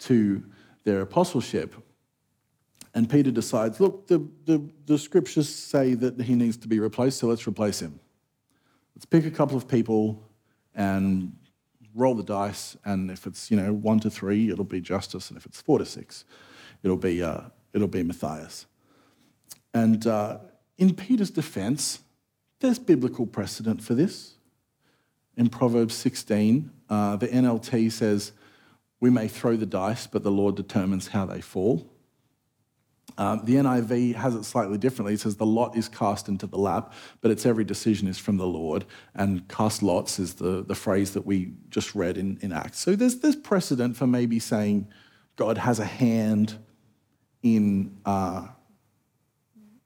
to 0.00 0.44
their 0.84 1.00
apostleship. 1.00 1.74
And 2.94 3.08
Peter 3.08 3.30
decides, 3.30 3.80
look, 3.80 4.06
the, 4.06 4.26
the, 4.44 4.62
the 4.84 4.98
scriptures 4.98 5.48
say 5.48 5.94
that 5.94 6.20
he 6.20 6.34
needs 6.34 6.58
to 6.58 6.68
be 6.68 6.78
replaced, 6.78 7.18
so 7.18 7.26
let's 7.26 7.46
replace 7.46 7.80
him. 7.80 7.98
Let's 8.94 9.06
pick 9.06 9.24
a 9.24 9.30
couple 9.30 9.56
of 9.56 9.66
people 9.66 10.22
and 10.74 11.34
roll 11.94 12.14
the 12.14 12.22
dice. 12.22 12.76
And 12.84 13.10
if 13.10 13.26
it's 13.26 13.50
you 13.50 13.56
know 13.56 13.72
one 13.72 14.00
to 14.00 14.10
three, 14.10 14.50
it'll 14.50 14.64
be 14.64 14.80
Justus, 14.80 15.28
and 15.30 15.36
if 15.36 15.46
it's 15.46 15.60
four 15.60 15.78
to 15.78 15.86
six, 15.86 16.24
it'll 16.82 16.96
be 16.96 17.22
uh, 17.22 17.42
it'll 17.72 17.88
be 17.88 18.02
Matthias. 18.02 18.66
And 19.74 20.06
uh, 20.06 20.38
in 20.78 20.94
Peter's 20.94 21.30
defense, 21.30 22.00
there's 22.60 22.78
biblical 22.78 23.26
precedent 23.26 23.82
for 23.82 23.94
this. 23.94 24.34
In 25.36 25.48
Proverbs 25.48 25.94
16, 25.94 26.70
uh, 26.90 27.16
the 27.16 27.28
NLT 27.28 27.90
says, 27.90 28.32
We 29.00 29.10
may 29.10 29.28
throw 29.28 29.56
the 29.56 29.66
dice, 29.66 30.06
but 30.06 30.22
the 30.22 30.30
Lord 30.30 30.56
determines 30.56 31.08
how 31.08 31.24
they 31.24 31.40
fall. 31.40 31.91
Um, 33.18 33.44
the 33.44 33.56
NIV 33.56 34.14
has 34.14 34.34
it 34.34 34.44
slightly 34.44 34.78
differently. 34.78 35.14
It 35.14 35.20
says 35.20 35.36
the 35.36 35.46
lot 35.46 35.76
is 35.76 35.88
cast 35.88 36.28
into 36.28 36.46
the 36.46 36.58
lap, 36.58 36.92
but 37.20 37.30
its 37.30 37.44
every 37.44 37.64
decision 37.64 38.08
is 38.08 38.18
from 38.18 38.36
the 38.38 38.46
Lord. 38.46 38.84
And 39.14 39.46
cast 39.48 39.82
lots 39.82 40.18
is 40.18 40.34
the, 40.34 40.62
the 40.62 40.74
phrase 40.74 41.12
that 41.12 41.26
we 41.26 41.52
just 41.68 41.94
read 41.94 42.16
in, 42.16 42.38
in 42.40 42.52
Acts. 42.52 42.78
So 42.78 42.96
there's, 42.96 43.18
there's 43.18 43.36
precedent 43.36 43.96
for 43.96 44.06
maybe 44.06 44.38
saying 44.38 44.88
God 45.36 45.58
has 45.58 45.78
a 45.78 45.84
hand 45.84 46.58
in, 47.42 47.98
uh, 48.04 48.48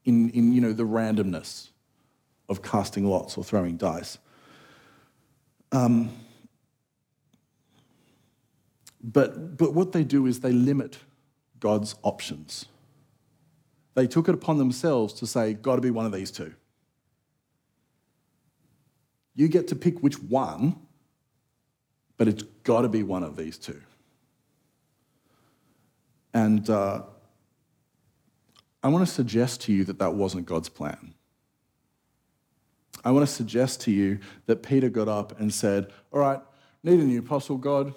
in, 0.04 0.30
in 0.30 0.52
you 0.52 0.60
know, 0.60 0.72
the 0.72 0.84
randomness 0.84 1.70
of 2.48 2.62
casting 2.62 3.04
lots 3.04 3.36
or 3.36 3.42
throwing 3.42 3.76
dice. 3.76 4.18
Um, 5.72 6.10
but, 9.02 9.56
but 9.56 9.74
what 9.74 9.92
they 9.92 10.04
do 10.04 10.26
is 10.26 10.40
they 10.40 10.52
limit 10.52 10.98
God's 11.58 11.96
options 12.02 12.66
they 13.96 14.06
took 14.06 14.28
it 14.28 14.34
upon 14.34 14.58
themselves 14.58 15.14
to 15.14 15.26
say, 15.26 15.54
got 15.54 15.76
to 15.76 15.80
be 15.80 15.90
one 15.90 16.04
of 16.04 16.12
these 16.12 16.30
two. 16.30 16.52
You 19.34 19.48
get 19.48 19.68
to 19.68 19.74
pick 19.74 20.02
which 20.02 20.20
one, 20.22 20.76
but 22.18 22.28
it's 22.28 22.42
got 22.62 22.82
to 22.82 22.88
be 22.88 23.02
one 23.02 23.22
of 23.22 23.36
these 23.36 23.56
two. 23.56 23.80
And 26.34 26.68
uh, 26.68 27.04
I 28.82 28.88
want 28.88 29.06
to 29.06 29.12
suggest 29.12 29.62
to 29.62 29.72
you 29.72 29.84
that 29.84 29.98
that 29.98 30.12
wasn't 30.12 30.44
God's 30.44 30.68
plan. 30.68 31.14
I 33.02 33.12
want 33.12 33.26
to 33.26 33.32
suggest 33.32 33.80
to 33.82 33.90
you 33.90 34.18
that 34.44 34.62
Peter 34.62 34.90
got 34.90 35.08
up 35.08 35.40
and 35.40 35.52
said, 35.52 35.90
All 36.12 36.20
right, 36.20 36.40
need 36.82 37.00
a 37.00 37.04
new 37.04 37.20
apostle, 37.20 37.56
God. 37.56 37.94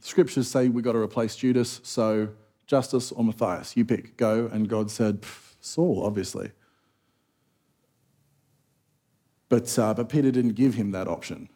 Scriptures 0.00 0.48
say 0.48 0.68
we've 0.68 0.84
got 0.84 0.92
to 0.92 0.98
replace 0.98 1.36
Judas, 1.36 1.80
so 1.82 2.30
Justus 2.66 3.12
or 3.12 3.24
Matthias? 3.24 3.76
You 3.76 3.84
pick, 3.84 4.16
go. 4.16 4.48
And 4.52 4.68
God 4.68 4.90
said, 4.90 5.24
Saul, 5.60 6.02
obviously. 6.04 6.50
But, 9.48 9.78
uh, 9.78 9.94
but 9.94 10.08
Peter 10.08 10.30
didn't 10.30 10.54
give 10.54 10.74
him 10.74 10.92
that 10.92 11.06
option. 11.06 11.48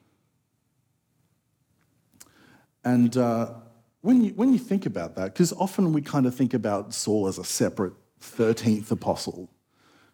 And 2.85 3.17
uh, 3.17 3.55
when, 4.03 4.23
you, 4.23 4.31
when 4.35 4.53
you 4.53 4.59
think 4.59 4.87
about 4.87 5.17
that, 5.17 5.33
because 5.33 5.53
often 5.55 5.93
we 5.93 6.03
kind 6.03 6.27
of 6.27 6.35
think 6.35 6.55
about 6.55 6.95
Saul 6.95 7.27
as 7.27 7.39
a 7.39 7.45
separate 7.45 7.95
13th 8.21 8.91
apostle 8.91 9.51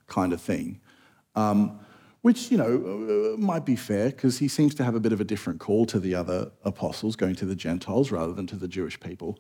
kind 0.07 0.33
of 0.33 0.41
thing, 0.41 0.81
um, 1.35 1.81
which, 2.23 2.51
you 2.51 2.57
know, 2.57 3.35
uh, 3.35 3.37
might 3.37 3.67
be 3.67 3.77
fair 3.77 4.11
because 4.11 4.39
he 4.39 4.49
seems 4.49 4.75
to 4.77 4.85
have 4.85 4.95
a 4.95 5.01
bit 5.01 5.13
of 5.13 5.21
a 5.21 5.25
different 5.25 5.61
call 5.61 5.85
to 5.87 5.99
the 5.99 6.15
other 6.15 6.51
apostles, 6.65 7.17
going 7.17 7.35
to 7.35 7.45
the 7.45 7.57
Gentiles 7.57 8.11
rather 8.11 8.33
than 8.33 8.47
to 8.47 8.57
the 8.57 8.69
Jewish 8.69 8.99
people. 9.01 9.39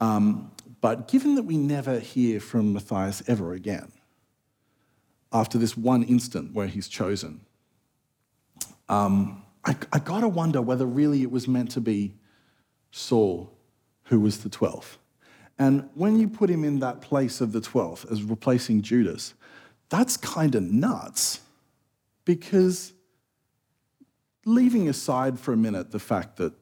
Um, 0.00 0.50
but 0.80 1.08
given 1.08 1.34
that 1.34 1.42
we 1.42 1.56
never 1.56 1.98
hear 1.98 2.40
from 2.40 2.72
Matthias 2.72 3.22
ever 3.26 3.52
again, 3.52 3.92
after 5.32 5.58
this 5.58 5.76
one 5.76 6.02
instant 6.02 6.54
where 6.54 6.66
he's 6.66 6.88
chosen, 6.88 7.40
um, 8.88 9.44
I, 9.64 9.76
I 9.92 9.98
gotta 9.98 10.28
wonder 10.28 10.62
whether 10.62 10.86
really 10.86 11.22
it 11.22 11.30
was 11.30 11.46
meant 11.46 11.70
to 11.72 11.80
be 11.80 12.14
Saul 12.90 13.52
who 14.04 14.20
was 14.20 14.38
the 14.38 14.48
12th. 14.48 14.96
And 15.58 15.88
when 15.94 16.18
you 16.18 16.28
put 16.28 16.50
him 16.50 16.64
in 16.64 16.80
that 16.80 17.00
place 17.00 17.40
of 17.40 17.52
the 17.52 17.60
12th 17.60 18.10
as 18.10 18.22
replacing 18.22 18.82
Judas, 18.82 19.34
that's 19.88 20.16
kind 20.16 20.54
of 20.54 20.62
nuts 20.62 21.40
because 22.24 22.92
leaving 24.44 24.88
aside 24.88 25.38
for 25.38 25.52
a 25.52 25.56
minute 25.56 25.90
the 25.90 25.98
fact 25.98 26.38
that 26.38 26.54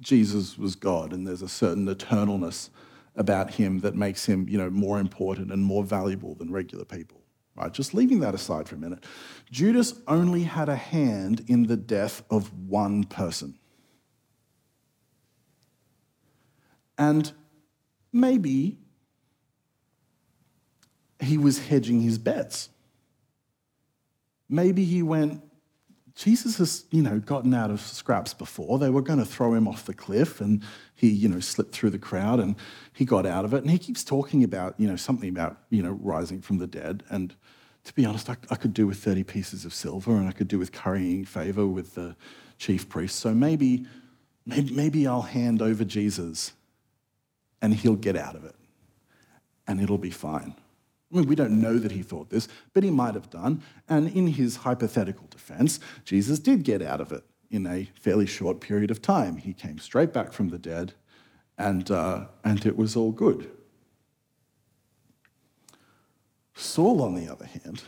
Jesus 0.00 0.58
was 0.58 0.74
God 0.74 1.12
and 1.12 1.26
there's 1.26 1.42
a 1.42 1.48
certain 1.48 1.86
eternalness 1.86 2.70
about 3.16 3.54
him 3.54 3.80
that 3.80 3.94
makes 3.94 4.26
him, 4.26 4.48
you 4.48 4.58
know, 4.58 4.70
more 4.70 4.98
important 4.98 5.52
and 5.52 5.64
more 5.64 5.84
valuable 5.84 6.34
than 6.34 6.50
regular 6.50 6.84
people. 6.84 7.20
Right? 7.56 7.72
Just 7.72 7.94
leaving 7.94 8.20
that 8.20 8.34
aside 8.34 8.68
for 8.68 8.74
a 8.74 8.78
minute. 8.78 9.04
Judas 9.50 9.94
only 10.08 10.42
had 10.42 10.68
a 10.68 10.76
hand 10.76 11.44
in 11.46 11.64
the 11.64 11.76
death 11.76 12.22
of 12.28 12.52
one 12.52 13.04
person. 13.04 13.58
And 16.98 17.32
maybe 18.12 18.78
he 21.20 21.38
was 21.38 21.66
hedging 21.66 22.00
his 22.00 22.18
bets. 22.18 22.70
Maybe 24.48 24.84
he 24.84 25.02
went, 25.02 25.42
Jesus 26.14 26.58
has, 26.58 26.84
you 26.90 27.02
know, 27.02 27.18
gotten 27.18 27.52
out 27.52 27.70
of 27.70 27.80
scraps 27.80 28.32
before. 28.32 28.78
They 28.78 28.90
were 28.90 29.02
going 29.02 29.18
to 29.18 29.24
throw 29.24 29.54
him 29.54 29.66
off 29.66 29.84
the 29.84 29.94
cliff 29.94 30.40
and 30.40 30.62
he, 30.94 31.08
you 31.08 31.28
know, 31.28 31.40
slipped 31.40 31.74
through 31.74 31.90
the 31.90 31.98
crowd 31.98 32.38
and 32.38 32.54
he 32.92 33.04
got 33.04 33.26
out 33.26 33.44
of 33.44 33.52
it. 33.52 33.62
And 33.62 33.70
he 33.70 33.78
keeps 33.78 34.04
talking 34.04 34.44
about, 34.44 34.78
you 34.78 34.86
know, 34.86 34.94
something 34.94 35.28
about, 35.28 35.58
you 35.70 35.82
know, 35.82 35.90
rising 35.90 36.40
from 36.40 36.58
the 36.58 36.68
dead. 36.68 37.02
And 37.10 37.34
to 37.82 37.92
be 37.94 38.04
honest, 38.04 38.30
I, 38.30 38.36
I 38.48 38.54
could 38.54 38.72
do 38.72 38.86
with 38.86 38.98
30 38.98 39.24
pieces 39.24 39.64
of 39.64 39.74
silver 39.74 40.12
and 40.12 40.28
I 40.28 40.32
could 40.32 40.46
do 40.46 40.58
with 40.58 40.70
currying 40.70 41.24
favor 41.24 41.66
with 41.66 41.94
the 41.94 42.14
chief 42.58 42.88
priest. 42.88 43.18
So 43.18 43.34
maybe, 43.34 43.84
maybe, 44.46 44.72
maybe 44.72 45.06
I'll 45.08 45.22
hand 45.22 45.60
over 45.60 45.84
Jesus 45.84 46.52
and 47.60 47.74
he'll 47.74 47.96
get 47.96 48.16
out 48.16 48.36
of 48.36 48.44
it 48.44 48.54
and 49.66 49.80
it'll 49.80 49.98
be 49.98 50.10
fine. 50.10 50.54
I 51.14 51.18
mean, 51.18 51.28
we 51.28 51.36
don't 51.36 51.60
know 51.60 51.78
that 51.78 51.92
he 51.92 52.02
thought 52.02 52.30
this, 52.30 52.48
but 52.72 52.82
he 52.82 52.90
might 52.90 53.14
have 53.14 53.30
done. 53.30 53.62
And 53.88 54.08
in 54.08 54.26
his 54.26 54.56
hypothetical 54.56 55.28
defense, 55.30 55.78
Jesus 56.04 56.40
did 56.40 56.64
get 56.64 56.82
out 56.82 57.00
of 57.00 57.12
it 57.12 57.22
in 57.50 57.66
a 57.66 57.88
fairly 57.94 58.26
short 58.26 58.60
period 58.60 58.90
of 58.90 59.00
time. 59.00 59.36
He 59.36 59.52
came 59.52 59.78
straight 59.78 60.12
back 60.12 60.32
from 60.32 60.48
the 60.48 60.58
dead, 60.58 60.94
and, 61.56 61.88
uh, 61.88 62.26
and 62.42 62.66
it 62.66 62.76
was 62.76 62.96
all 62.96 63.12
good. 63.12 63.48
Saul, 66.54 67.00
on 67.00 67.14
the 67.14 67.30
other 67.30 67.46
hand, 67.46 67.84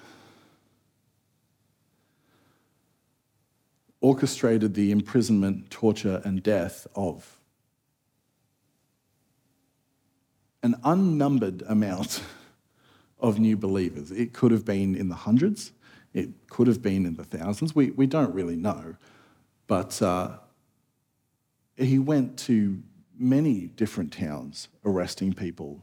orchestrated 4.01 4.75
the 4.75 4.93
imprisonment, 4.93 5.69
torture, 5.69 6.23
and 6.25 6.45
death 6.45 6.87
of 6.95 7.41
an 10.63 10.77
unnumbered 10.85 11.63
amount 11.67 12.23
of 13.19 13.39
new 13.39 13.57
believers. 13.57 14.11
It 14.11 14.33
could 14.33 14.53
have 14.53 14.65
been 14.65 14.95
in 14.95 15.09
the 15.09 15.15
hundreds, 15.15 15.73
it 16.13 16.31
could 16.49 16.67
have 16.67 16.83
been 16.83 17.05
in 17.05 17.15
the 17.15 17.25
thousands. 17.25 17.75
We, 17.75 17.91
we 17.91 18.07
don't 18.07 18.35
really 18.35 18.57
know. 18.57 18.97
But 19.67 20.01
uh, 20.01 20.39
he 21.77 21.99
went 21.99 22.39
to 22.41 22.83
many 23.19 23.67
different 23.67 24.13
towns 24.13 24.69
arresting 24.85 25.33
people, 25.33 25.83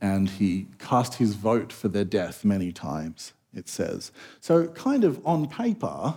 and 0.00 0.28
he 0.28 0.68
cast 0.78 1.14
his 1.14 1.34
vote 1.34 1.72
for 1.72 1.88
their 1.88 2.04
death 2.04 2.44
many 2.44 2.72
times, 2.72 3.32
it 3.52 3.68
says. 3.68 4.12
So, 4.40 4.68
kind 4.68 5.04
of 5.04 5.20
on 5.26 5.46
paper, 5.46 6.14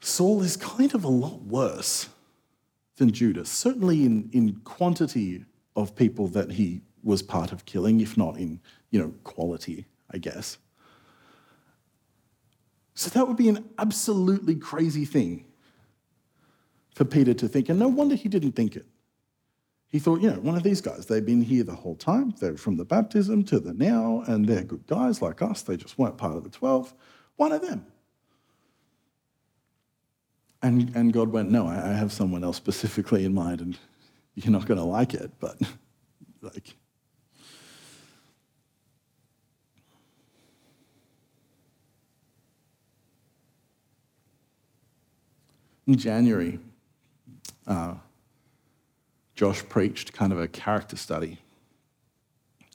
Saul 0.00 0.42
is 0.42 0.56
kind 0.56 0.94
of 0.94 1.04
a 1.04 1.08
lot 1.08 1.42
worse 1.42 2.08
than 2.96 3.12
Judas, 3.12 3.48
certainly 3.48 4.04
in, 4.04 4.28
in 4.32 4.56
quantity 4.64 5.44
of 5.76 5.94
people 5.94 6.26
that 6.28 6.52
he 6.52 6.82
was 7.08 7.22
part 7.22 7.52
of 7.52 7.64
killing, 7.64 8.00
if 8.00 8.16
not 8.18 8.36
in 8.36 8.60
you 8.90 9.00
know, 9.00 9.12
quality, 9.24 9.86
I 10.10 10.18
guess. 10.18 10.58
So 12.94 13.10
that 13.10 13.26
would 13.26 13.36
be 13.36 13.48
an 13.48 13.68
absolutely 13.78 14.56
crazy 14.56 15.04
thing 15.04 15.46
for 16.94 17.04
Peter 17.04 17.32
to 17.32 17.48
think. 17.48 17.68
And 17.68 17.78
no 17.78 17.88
wonder 17.88 18.14
he 18.14 18.28
didn't 18.28 18.52
think 18.52 18.76
it. 18.76 18.86
He 19.86 19.98
thought, 19.98 20.20
you 20.20 20.30
know, 20.30 20.40
one 20.40 20.56
of 20.56 20.62
these 20.62 20.82
guys, 20.82 21.06
they've 21.06 21.24
been 21.24 21.40
here 21.40 21.64
the 21.64 21.74
whole 21.74 21.96
time. 21.96 22.34
They're 22.38 22.58
from 22.58 22.76
the 22.76 22.84
baptism 22.84 23.44
to 23.44 23.58
the 23.58 23.72
now, 23.72 24.22
and 24.26 24.46
they're 24.46 24.64
good 24.64 24.86
guys 24.86 25.22
like 25.22 25.40
us. 25.40 25.62
They 25.62 25.78
just 25.78 25.98
weren't 25.98 26.18
part 26.18 26.36
of 26.36 26.44
the 26.44 26.50
12. 26.50 26.92
One 27.36 27.52
of 27.52 27.62
them. 27.62 27.86
And, 30.60 30.94
and 30.94 31.12
God 31.12 31.30
went, 31.30 31.50
no, 31.50 31.66
I 31.68 31.92
have 31.92 32.12
someone 32.12 32.44
else 32.44 32.56
specifically 32.56 33.24
in 33.24 33.32
mind, 33.32 33.60
and 33.62 33.78
you're 34.34 34.52
not 34.52 34.66
going 34.66 34.78
to 34.78 34.84
like 34.84 35.14
it, 35.14 35.30
but 35.40 35.56
like, 36.42 36.76
In 45.88 45.96
January, 45.96 46.58
uh, 47.66 47.94
Josh 49.34 49.66
preached 49.70 50.12
kind 50.12 50.34
of 50.34 50.38
a 50.38 50.46
character 50.46 50.96
study 50.96 51.38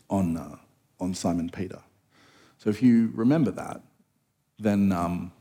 on, 0.09 0.35
uh, 0.35 0.55
on 0.99 1.13
Simon 1.13 1.47
Peter. 1.51 1.79
So 2.57 2.71
if 2.71 2.81
you 2.81 3.11
remember 3.13 3.51
that, 3.51 3.81
then 4.57 4.91
um, 4.91 5.31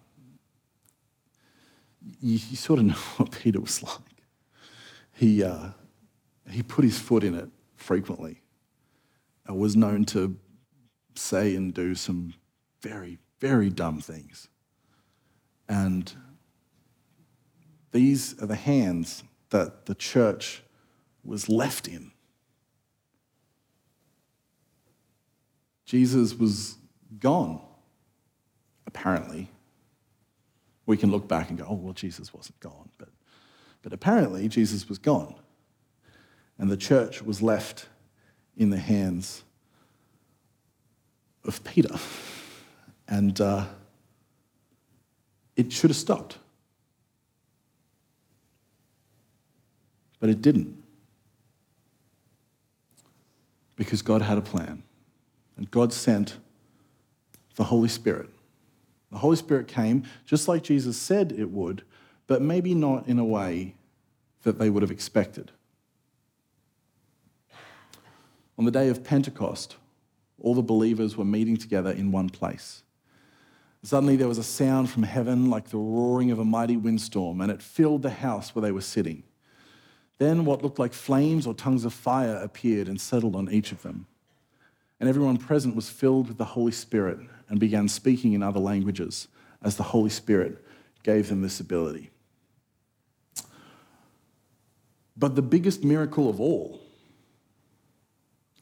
you, 2.21 2.33
you, 2.51 2.57
sort 2.57 2.79
of 2.79 2.85
know 2.89 2.95
what 3.17 3.31
Peter 3.31 3.59
was 3.59 3.83
like. 3.83 4.27
He, 5.15 5.43
uh, 5.43 5.69
he 6.51 6.63
put 6.63 6.85
his 6.85 6.99
foot 6.99 7.25
in 7.25 7.35
it 7.35 7.49
frequently, 7.77 8.43
and 9.47 9.59
was 9.59 9.77
known 9.77 10.05
to 10.07 10.37
say 11.15 11.57
and 11.57 11.73
do 11.73 11.95
some 11.95 12.35
very, 12.83 13.17
very 13.41 13.71
dumb 13.71 14.03
things. 14.03 14.49
And 15.71 16.13
these 17.93 18.41
are 18.43 18.47
the 18.47 18.57
hands 18.57 19.23
that 19.51 19.87
the 19.87 19.95
church 19.95 20.63
was 21.23 21.49
left 21.49 21.87
in. 21.87 22.11
Jesus 25.85 26.35
was 26.35 26.77
gone, 27.21 27.61
apparently. 28.87 29.51
We 30.87 30.97
can 30.97 31.11
look 31.11 31.29
back 31.29 31.51
and 31.51 31.59
go, 31.59 31.67
oh, 31.69 31.75
well, 31.75 31.93
Jesus 31.93 32.33
wasn't 32.33 32.59
gone. 32.61 32.89
But, 32.97 33.11
but 33.83 33.93
apparently, 33.93 34.49
Jesus 34.49 34.89
was 34.89 34.99
gone. 34.99 35.35
And 36.59 36.71
the 36.71 36.77
church 36.77 37.23
was 37.23 37.43
left 37.43 37.89
in 38.57 38.71
the 38.71 38.79
hands 38.79 39.45
of 41.45 41.63
Peter. 41.63 41.95
And 43.07 43.39
uh, 43.41 43.67
it 45.57 45.73
should 45.73 45.91
have 45.91 45.97
stopped. 45.97 46.39
But 50.23 50.31
it 50.31 50.41
didn't. 50.41 50.81
Because 53.75 54.03
God 54.03 54.23
had 54.23 54.39
a 54.39 54.41
plan. 54.41 54.85
And 55.57 55.69
God 55.69 55.93
sent 55.93 56.39
the 57.57 57.65
Holy 57.65 57.89
Spirit. 57.89 58.31
The 59.11 59.19
Holy 59.19 59.35
Spirit 59.35 59.67
came 59.67 60.05
just 60.25 60.47
like 60.47 60.63
Jesus 60.63 60.97
said 60.97 61.35
it 61.37 61.51
would, 61.51 61.83
but 62.29 62.41
maybe 62.41 62.73
not 62.73 63.09
in 63.09 63.19
a 63.19 63.25
way 63.25 63.75
that 64.45 64.61
they 64.61 64.71
would 64.71 64.83
have 64.83 64.93
expected. 64.93 65.51
On 68.57 68.65
the 68.65 68.71
day 68.71 68.91
of 68.91 69.03
Pentecost, 69.03 69.75
all 70.41 70.55
the 70.55 70.63
believers 70.63 71.17
were 71.17 71.25
meeting 71.25 71.57
together 71.57 71.91
in 71.91 72.13
one 72.13 72.31
place. 72.31 72.85
Suddenly 73.83 74.15
there 74.15 74.29
was 74.29 74.39
a 74.39 74.45
sound 74.45 74.89
from 74.89 75.03
heaven 75.03 75.51
like 75.51 75.71
the 75.71 75.79
roaring 75.79 76.31
of 76.31 76.39
a 76.39 76.45
mighty 76.45 76.77
windstorm, 76.77 77.41
and 77.41 77.51
it 77.51 77.61
filled 77.61 78.03
the 78.03 78.11
house 78.11 78.55
where 78.55 78.63
they 78.63 78.71
were 78.71 78.81
sitting. 78.81 79.25
Then 80.23 80.45
what 80.45 80.63
looked 80.63 80.79
like 80.79 80.93
flames 80.93 81.49
or 81.49 81.53
tongues 81.53 81.85
of 81.85 81.93
fire 81.93 82.37
appeared 82.37 82.87
and 82.87 83.01
settled 83.01 83.35
on 83.35 83.51
each 83.51 83.73
of 83.73 83.83
them. 83.83 84.07
And 85.01 85.09
everyone 85.09 85.37
present 85.37 85.75
was 85.75 85.91
filled 85.91 86.29
with 86.29 86.39
the 86.39 86.45
Holy 86.45 86.71
Spirit 86.71 87.19
and 87.49 87.59
began 87.59 87.89
speaking 87.89 88.33
in 88.33 88.41
other 88.41 88.61
languages 88.61 89.27
as 89.65 89.77
the 89.77 89.83
Holy 89.83 90.11
Spirit 90.11 90.65
gave 91.03 91.29
them 91.29 91.43
this 91.43 91.59
ability. 91.59 92.11
But 95.17 95.35
the 95.35 95.43
biggest 95.43 95.83
miracle 95.83 96.31
of 96.31 96.41
all, 96.41 96.81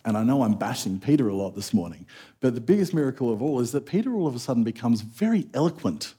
and 0.07 0.16
I 0.16 0.23
know 0.23 0.40
I'm 0.40 0.55
bashing 0.55 0.99
Peter 0.99 1.29
a 1.29 1.35
lot 1.35 1.55
this 1.55 1.75
morning, 1.75 2.07
but 2.40 2.55
the 2.55 2.62
biggest 2.62 2.94
miracle 2.94 3.31
of 3.31 3.42
all 3.42 3.61
is 3.61 3.73
that 3.73 3.85
Peter 3.85 4.14
all 4.14 4.27
of 4.27 4.35
a 4.35 4.38
sudden 4.38 4.64
becomes 4.64 5.03
very 5.03 5.46
eloquent. 5.53 6.14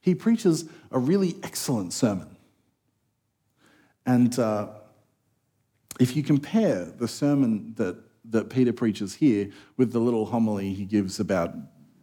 He 0.00 0.14
preaches 0.14 0.64
a 0.90 0.98
really 0.98 1.36
excellent 1.42 1.92
sermon. 1.92 2.34
And 4.06 4.38
uh, 4.38 4.68
if 5.98 6.16
you 6.16 6.22
compare 6.22 6.84
the 6.84 7.08
sermon 7.08 7.74
that, 7.76 7.98
that 8.30 8.50
Peter 8.50 8.72
preaches 8.72 9.14
here 9.14 9.50
with 9.76 9.92
the 9.92 9.98
little 9.98 10.26
homily 10.26 10.72
he 10.72 10.84
gives 10.84 11.20
about 11.20 11.54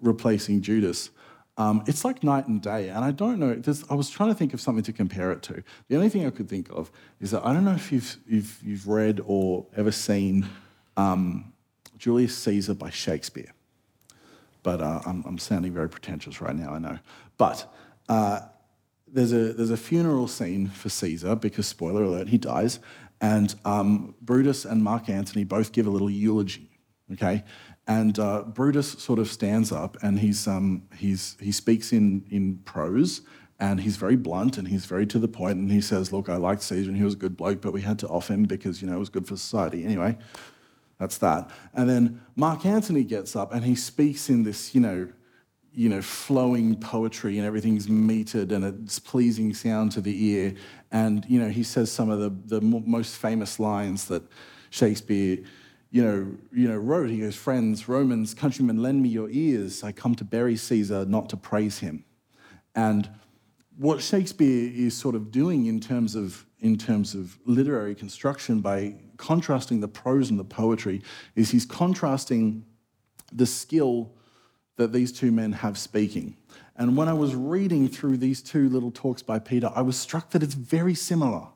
replacing 0.02 0.62
Judas, 0.62 1.10
um, 1.58 1.84
it's 1.88 2.06
like 2.06 2.24
night 2.24 2.48
and 2.48 2.62
day. 2.62 2.90
And 2.90 3.04
I 3.04 3.12
don't 3.12 3.40
know, 3.40 3.60
I 3.90 3.96
was 3.96 4.10
trying 4.10 4.30
to 4.30 4.36
think 4.36 4.54
of 4.54 4.62
something 4.62 4.84
to 4.84 4.94
compare 4.94 5.32
it 5.32 5.42
to. 5.44 5.64
The 5.88 5.96
only 5.96 6.10
thing 6.10 6.26
I 6.26 6.30
could 6.30 6.48
think 6.48 6.70
of 6.70 6.92
is 7.20 7.32
that 7.32 7.44
I 7.44 7.52
don't 7.52 7.66
know 7.66 7.74
if 7.74 7.92
you've, 7.92 8.18
you've, 8.28 8.60
you've 8.64 8.88
read 8.88 9.22
or 9.26 9.66
ever 9.76 9.92
seen 9.92 10.48
um, 10.96 11.52
Julius 11.98 12.38
Caesar 12.38 12.76
by 12.76 12.92
Shakespeare. 12.92 13.52
But 14.62 14.82
uh, 14.82 15.02
I'm, 15.06 15.24
I'm, 15.26 15.38
sounding 15.38 15.74
very 15.74 15.90
pretentious 15.90 16.42
right 16.42 16.56
now, 16.56 16.74
I 16.74 16.80
know. 16.80 17.00
But 17.38 17.74
uh, 18.10 18.42
there's 19.12 19.34
a, 19.34 19.54
there's 19.54 19.72
a 19.72 19.78
funeral 19.78 20.28
scene 20.28 20.67
for 20.67 20.89
Caesar 20.89 21.36
because, 21.36 21.67
spoiler 21.67 22.04
alert, 22.04 22.28
he 22.28 22.38
dies. 22.38 22.80
And 23.20 23.56
um, 23.65 24.15
Brutus 24.22 24.65
and 24.65 24.84
Mark 24.84 25.10
Antony 25.10 25.43
both 25.43 25.72
give 25.72 25.88
a 25.88 25.89
little 25.89 26.10
eulogy, 26.10 26.70
okay? 27.13 27.43
And 27.88 28.20
uh, 28.20 28.43
Brutus 28.43 28.91
sort 28.91 29.17
of 29.17 29.30
stands 29.30 29.72
up 29.72 29.98
and 30.04 30.20
he's, 30.20 30.48
um, 30.48 30.84
he's, 30.96 31.38
he 31.39 31.52
speaks 31.52 31.93
in, 31.93 32.26
in 32.30 32.58
prose 32.65 33.22
and 33.60 33.80
he's 33.80 33.98
very 33.98 34.15
blunt 34.15 34.58
and 34.58 34.67
he's 34.67 34.86
very 34.86 35.08
to 35.08 35.17
the 35.17 35.28
point 35.28 35.58
and 35.58 35.72
he 35.72 35.82
says, 35.82 36.13
Look, 36.13 36.30
I 36.30 36.36
liked 36.36 36.62
Caesar 36.63 36.89
and 36.89 36.98
he 36.98 37.04
was 37.04 37.15
a 37.15 37.17
good 37.17 37.36
bloke, 37.36 37.62
but 37.62 37.74
we 37.74 37.82
had 37.82 37.98
to 38.00 38.08
off 38.08 38.30
him 38.30 38.43
because, 38.43 38.82
you 38.82 38.88
know, 38.88 38.96
it 38.96 39.00
was 39.00 39.10
good 39.10 39.26
for 39.26 39.36
society. 39.36 39.84
Anyway, 39.84 40.17
that's 41.00 41.17
that. 41.20 41.50
And 41.74 41.89
then 41.89 42.22
Mark 42.36 42.65
Antony 42.65 43.04
gets 43.04 43.36
up 43.36 43.54
and 43.54 43.63
he 43.63 43.74
speaks 43.74 44.30
in 44.30 44.43
this, 44.43 44.76
you 44.76 44.82
know, 44.82 45.08
you 45.78 45.90
know, 45.90 46.02
flowing 46.02 46.76
poetry 46.76 47.38
and 47.38 47.46
everything's 47.46 47.86
metered 47.86 48.52
and 48.52 48.66
it's 48.66 48.98
pleasing 48.98 49.54
sound 49.54 49.92
to 49.92 50.02
the 50.02 50.26
ear. 50.26 50.56
And, 50.92 51.24
you 51.30 51.40
know, 51.40 51.50
he 51.50 51.62
says 51.62 51.92
some 51.92 52.10
of 52.10 52.20
the, 52.20 52.58
the 52.58 52.62
most 52.62 53.16
famous 53.18 53.60
lines 53.60 54.08
that 54.08 54.24
Shakespeare, 54.72 55.38
you 55.92 56.04
know, 56.04 56.32
you 56.52 56.68
know, 56.68 56.78
wrote. 56.78 57.12
He 57.12 57.20
goes, 57.20 57.36
friends, 57.36 57.88
Romans, 57.88 58.34
countrymen, 58.34 58.82
lend 58.82 59.04
me 59.04 59.10
your 59.10 59.30
ears. 59.30 59.84
I 59.84 59.92
come 59.92 60.16
to 60.16 60.24
bury 60.24 60.56
Caesar, 60.56 61.06
not 61.06 61.30
to 61.30 61.38
praise 61.38 61.78
him. 61.78 62.04
And 62.74 63.08
what 63.78 64.02
Shakespeare 64.02 64.72
is 64.74 64.98
sort 64.98 65.13
of 65.13 65.30
doing 65.30 65.68
in 65.68 65.80
terms 65.80 66.16
of, 66.16 66.44
in 66.60 66.80
terms 66.80 67.13
of 67.13 67.38
literary 67.46 67.94
construction 67.94 68.62
by 68.62 68.96
contrasting 69.18 69.82
the 69.82 69.88
prose 69.88 70.32
and 70.32 70.40
the 70.40 70.44
poetry 70.44 71.04
is 71.36 71.52
he's 71.52 71.68
contrasting 71.68 72.66
the 73.32 73.46
skill 73.46 74.16
that 74.78 74.94
these 74.94 75.12
two 75.12 75.32
men 75.32 75.52
have 75.52 75.78
speaking. 75.78 76.38
And 76.78 76.96
when 76.96 77.10
I 77.10 77.13
was 77.13 77.36
reading 77.36 77.90
through 77.90 78.18
these 78.18 78.42
two 78.42 78.70
little 78.70 78.92
talks 78.92 79.22
by 79.22 79.40
Peter, 79.40 79.72
I 79.76 79.82
was 79.82 79.98
struck 79.98 80.30
that 80.32 80.44
it's 80.44 80.54
very 80.54 80.94
similar. 80.96 81.48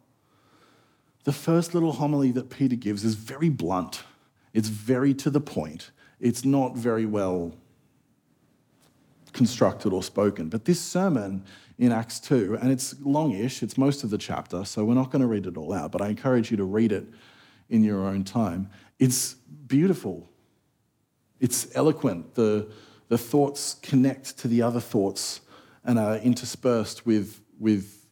The 1.24 1.32
first 1.32 1.74
little 1.74 1.94
homily 1.94 2.32
that 2.32 2.50
Peter 2.50 2.76
gives 2.76 3.04
is 3.04 3.14
very 3.14 3.50
blunt, 3.50 4.04
it's 4.54 4.68
very 4.68 5.14
to 5.16 5.30
the 5.30 5.40
point, 5.40 5.92
it's 6.20 6.44
not 6.44 6.76
very 6.76 7.06
well 7.06 7.54
constructed 9.32 9.94
or 9.94 10.04
spoken. 10.04 10.50
But 10.50 10.66
this 10.66 10.82
sermon 10.82 11.46
in 11.78 11.92
Acts 11.92 12.20
2, 12.20 12.58
and 12.60 12.72
it's 12.72 12.96
longish, 13.02 13.64
it's 13.64 13.78
most 13.78 14.04
of 14.04 14.10
the 14.10 14.18
chapter, 14.18 14.66
so 14.66 14.84
we're 14.84 14.96
not 14.96 15.12
going 15.12 15.22
to 15.22 15.28
read 15.28 15.46
it 15.46 15.58
all 15.58 15.74
out, 15.74 15.92
but 15.92 16.02
I 16.02 16.10
encourage 16.10 16.52
you 16.52 16.58
to 16.58 16.66
read 16.66 16.92
it 16.92 17.06
in 17.70 17.84
your 17.84 18.06
own 18.06 18.24
time. 18.24 18.70
It's 19.00 19.36
beautiful, 19.68 20.28
it's 21.40 21.68
eloquent. 21.76 22.34
The 22.34 22.68
the 23.12 23.18
thoughts 23.18 23.74
connect 23.82 24.38
to 24.38 24.48
the 24.48 24.62
other 24.62 24.80
thoughts 24.80 25.42
and 25.84 26.00
are 26.00 26.16
interspersed 26.20 27.06
with, 27.06 27.42
with 27.60 28.06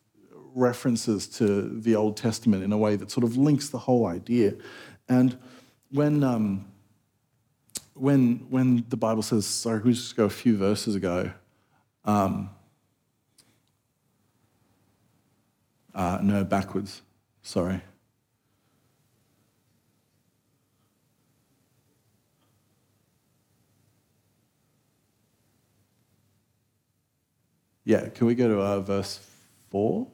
references 0.53 1.25
to 1.25 1.79
the 1.79 1.95
Old 1.95 2.17
Testament 2.17 2.65
in 2.65 2.73
a 2.73 2.77
way 2.77 2.97
that 2.97 3.09
sort 3.09 3.23
of 3.23 3.37
links 3.37 3.69
the 3.69 3.77
whole 3.77 4.07
idea. 4.07 4.55
And 5.07 5.37
when, 5.89 6.21
um, 6.21 6.65
when, 7.93 8.45
when 8.49 8.83
the 8.89 8.97
Bible 8.97 9.21
says, 9.21 9.45
sorry, 9.45 9.79
we 9.79 9.93
just 9.93 10.17
go 10.17 10.25
a 10.25 10.29
few 10.29 10.57
verses 10.57 10.95
ago, 10.95 11.31
um, 12.03 12.49
uh, 15.95 16.19
no, 16.21 16.43
backwards, 16.43 17.03
sorry. 17.41 17.81
Yeah, 27.89 28.07
can 28.09 28.27
we 28.27 28.35
go 28.35 28.47
to 28.47 28.61
uh, 28.61 28.81
verse 28.81 29.19
4? 29.71 30.05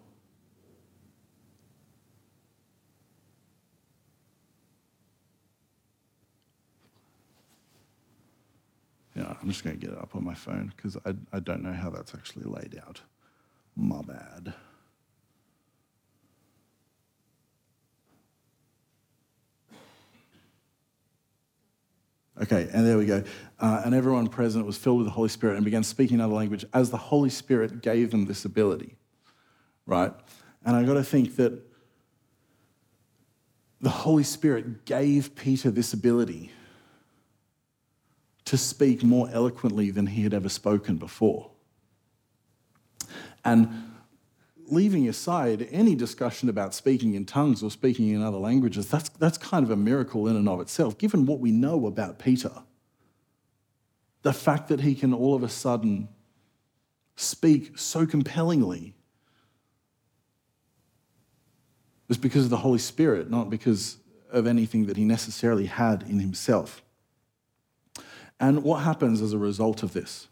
Yeah, 9.13 9.35
I'm 9.41 9.49
just 9.49 9.65
going 9.65 9.77
to 9.77 9.85
get 9.85 9.93
it 9.93 10.01
up 10.01 10.15
on 10.15 10.23
my 10.23 10.33
phone 10.33 10.71
because 10.73 10.95
I, 11.05 11.15
I 11.33 11.41
don't 11.41 11.63
know 11.63 11.73
how 11.73 11.89
that's 11.89 12.15
actually 12.15 12.45
laid 12.45 12.81
out. 12.87 13.01
My 13.75 14.01
bad. 14.03 14.53
Okay, 22.41 22.69
and 22.73 22.85
there 22.85 22.97
we 22.97 23.05
go. 23.05 23.23
Uh, 23.59 23.81
and 23.85 23.95
everyone 23.95 24.27
present 24.27 24.65
was 24.65 24.77
filled 24.77 24.97
with 24.97 25.07
the 25.07 25.11
Holy 25.11 25.29
Spirit 25.29 25.55
and 25.55 25.63
began 25.63 25.83
speaking 25.83 26.15
another 26.15 26.33
language 26.33 26.65
as 26.73 26.89
the 26.89 26.97
Holy 26.97 27.29
Spirit 27.29 27.81
gave 27.81 28.11
them 28.11 28.25
this 28.25 28.43
ability, 28.43 28.97
right? 29.85 30.11
And 30.65 30.75
I 30.75 30.83
got 30.83 30.95
to 30.95 31.03
think 31.03 31.37
that 31.37 31.53
the 33.79 33.89
Holy 33.89 34.23
Spirit 34.23 34.85
gave 34.85 35.35
Peter 35.35 35.71
this 35.71 35.93
ability 35.93 36.51
to 38.45 38.57
speak 38.57 39.03
more 39.03 39.29
eloquently 39.31 39.91
than 39.91 40.07
he 40.07 40.23
had 40.23 40.33
ever 40.33 40.49
spoken 40.49 40.97
before. 40.97 41.51
And 43.43 43.94
leaving 44.67 45.07
aside 45.07 45.67
any 45.71 45.95
discussion 45.95 46.49
about 46.49 46.73
speaking 46.73 47.13
in 47.13 47.25
tongues 47.25 47.61
or 47.63 47.71
speaking 47.71 48.09
in 48.09 48.21
other 48.21 48.37
languages, 48.37 48.89
that's, 48.89 49.09
that's 49.09 49.37
kind 49.37 49.63
of 49.63 49.71
a 49.71 49.75
miracle 49.75 50.27
in 50.27 50.35
and 50.35 50.49
of 50.49 50.59
itself, 50.61 50.97
given 50.97 51.25
what 51.25 51.39
we 51.39 51.51
know 51.51 51.85
about 51.85 52.19
Peter. 52.19 52.51
The 54.23 54.33
fact 54.33 54.69
that 54.69 54.81
he 54.81 54.95
can 54.95 55.13
all 55.13 55.35
of 55.35 55.43
a 55.43 55.49
sudden 55.49 56.09
speak 57.15 57.77
so 57.77 58.05
compellingly 58.05 58.95
was 62.07 62.17
because 62.17 62.45
of 62.45 62.49
the 62.49 62.57
Holy 62.57 62.79
Spirit, 62.79 63.29
not 63.29 63.49
because 63.49 63.97
of 64.31 64.47
anything 64.47 64.85
that 64.87 64.97
he 64.97 65.05
necessarily 65.05 65.65
had 65.65 66.03
in 66.03 66.19
himself. 66.19 66.81
And 68.39 68.63
what 68.63 68.83
happens 68.83 69.21
as 69.21 69.33
a 69.33 69.37
result 69.37 69.81
of 69.81 69.93
this? 69.93 70.27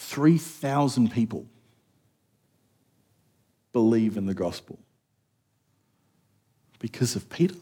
3,000 0.00 1.12
people 1.12 1.46
believe 3.72 4.16
in 4.16 4.24
the 4.24 4.34
gospel 4.34 4.78
because 6.78 7.14
of 7.14 7.28
Peter, 7.28 7.54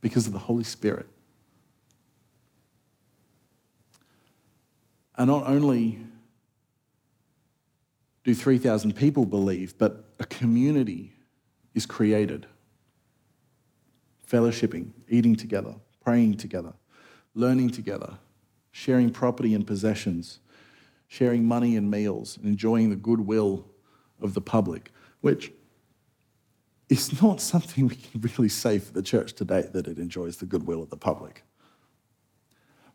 because 0.00 0.28
of 0.28 0.32
the 0.32 0.38
Holy 0.38 0.62
Spirit. 0.62 1.08
And 5.16 5.26
not 5.26 5.46
only 5.48 5.98
do 8.22 8.32
3,000 8.32 8.94
people 8.94 9.26
believe, 9.26 9.76
but 9.76 10.04
a 10.20 10.24
community 10.24 11.12
is 11.74 11.84
created. 11.84 12.46
Fellowshipping, 14.30 14.92
eating 15.08 15.34
together, 15.34 15.74
praying 16.02 16.36
together, 16.36 16.74
learning 17.34 17.70
together, 17.70 18.18
sharing 18.70 19.10
property 19.10 19.52
and 19.52 19.66
possessions, 19.66 20.38
sharing 21.10 21.44
money 21.44 21.74
and 21.74 21.90
meals, 21.90 22.36
and 22.36 22.46
enjoying 22.46 22.88
the 22.88 22.94
goodwill 22.94 23.66
of 24.22 24.32
the 24.32 24.40
public, 24.40 24.92
which 25.22 25.52
is 26.88 27.20
not 27.20 27.40
something 27.40 27.88
we 27.88 27.96
can 27.96 28.20
really 28.20 28.48
say 28.48 28.78
for 28.78 28.92
the 28.92 29.02
church 29.02 29.32
today 29.32 29.68
that 29.72 29.88
it 29.88 29.98
enjoys 29.98 30.36
the 30.36 30.46
goodwill 30.46 30.80
of 30.80 30.88
the 30.88 30.96
public. 30.96 31.42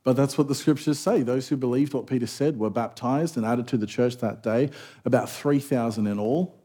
But 0.06 0.16
that's 0.16 0.38
what 0.38 0.48
the 0.48 0.56
scriptures 0.56 0.98
say. 0.98 1.24
Those 1.24 1.50
who 1.50 1.58
believed 1.58 1.94
what 1.94 2.08
Peter 2.08 2.26
said 2.26 2.58
were 2.58 2.70
baptized 2.70 3.36
and 3.36 3.46
added 3.46 3.68
to 3.68 3.78
the 3.78 3.86
church 3.86 4.18
that 4.20 4.42
day, 4.42 4.70
about 5.04 5.30
3,000 5.30 6.08
in 6.08 6.18
all. 6.18 6.56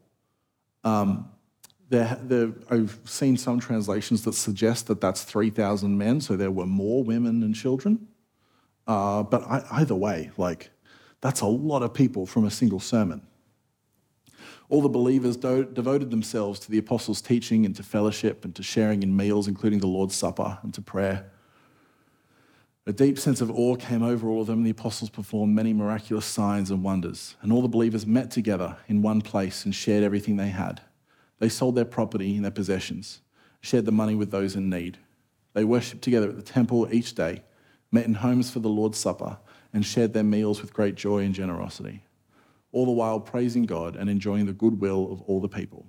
Um, 0.85 1.31
there, 1.89 2.17
there, 2.23 2.53
I've 2.71 2.97
seen 3.05 3.37
some 3.37 3.59
translations 3.59 4.23
that 4.23 4.35
suggest 4.35 4.87
that 4.87 5.01
that's 5.01 5.25
3,000 5.25 5.99
men, 5.99 6.21
so 6.21 6.37
there 6.37 6.53
were 6.53 6.67
more 6.67 7.03
women 7.03 7.43
and 7.43 7.57
children. 7.57 8.07
Uh, 8.87 9.25
but 9.25 9.43
I, 9.43 9.65
either 9.73 9.97
way, 9.97 10.31
like, 10.37 10.71
that's 11.21 11.41
a 11.41 11.47
lot 11.47 11.83
of 11.83 11.95
people 11.95 12.27
from 12.27 12.45
a 12.45 12.51
single 12.51 12.81
sermon. 12.81 13.23
All 14.69 14.81
the 14.81 14.89
believers 14.89 15.37
do, 15.37 15.65
devoted 15.65 16.11
themselves 16.11 16.61
to 16.61 16.71
the 16.71 16.79
apostles' 16.79 17.21
teaching 17.21 17.67
and 17.67 17.75
to 17.77 17.83
fellowship 17.83 18.45
and 18.45 18.55
to 18.55 18.63
sharing 18.63 19.03
in 19.03 19.17
meals, 19.17 19.49
including 19.49 19.81
the 19.81 19.89
Lord's 19.89 20.15
Supper 20.15 20.59
and 20.63 20.73
to 20.75 20.81
prayer. 20.81 21.31
A 22.87 22.93
deep 22.93 23.19
sense 23.19 23.41
of 23.41 23.51
awe 23.51 23.77
came 23.77 24.03
over 24.03 24.29
all 24.29 24.41
of 24.41 24.47
them, 24.47 24.59
and 24.59 24.67
the 24.67 24.71
apostles 24.71 25.11
performed 25.11 25.55
many 25.55 25.73
miraculous 25.73 26.25
signs 26.25 26.71
and 26.71 26.83
wonders. 26.83 27.37
And 27.43 27.53
all 27.53 27.63
the 27.63 27.69
believers 27.69 28.07
met 28.07 28.31
together 28.31 28.79
in 28.89 29.03
one 29.03 29.21
place 29.21 29.65
and 29.65 29.75
shared 29.75 30.03
everything 30.03 30.37
they 30.37 30.49
had. 30.49 30.81
They 31.41 31.49
sold 31.49 31.75
their 31.75 31.85
property 31.85 32.37
and 32.37 32.45
their 32.45 32.51
possessions, 32.51 33.21
shared 33.61 33.87
the 33.87 33.93
money 33.93 34.15
with 34.15 34.31
those 34.31 34.57
in 34.57 34.71
need. 34.71 34.99
They 35.53 35.65
worshipped 35.65 36.03
together 36.03 36.29
at 36.29 36.37
the 36.37 36.43
temple 36.43 36.89
each 36.93 37.15
day, 37.15 37.43
met 37.91 38.07
in 38.07 38.15
homes 38.15 38.51
for 38.51 38.61
the 38.61 38.69
Lord's 38.69 38.99
Supper, 38.99 39.39
and 39.73 39.85
shared 39.85 40.13
their 40.13 40.25
meals 40.25 40.61
with 40.61 40.75
great 40.75 40.95
joy 40.95 41.19
and 41.19 41.35
generosity, 41.35 42.03
all 42.73 42.87
the 42.87 42.93
while 42.93 43.21
praising 43.21 43.65
God 43.65 43.97
and 43.97 44.11
enjoying 44.11 44.47
the 44.47 44.53
goodwill 44.53 45.13
of 45.13 45.21
all 45.23 45.41
the 45.41 45.49
people. 45.49 45.87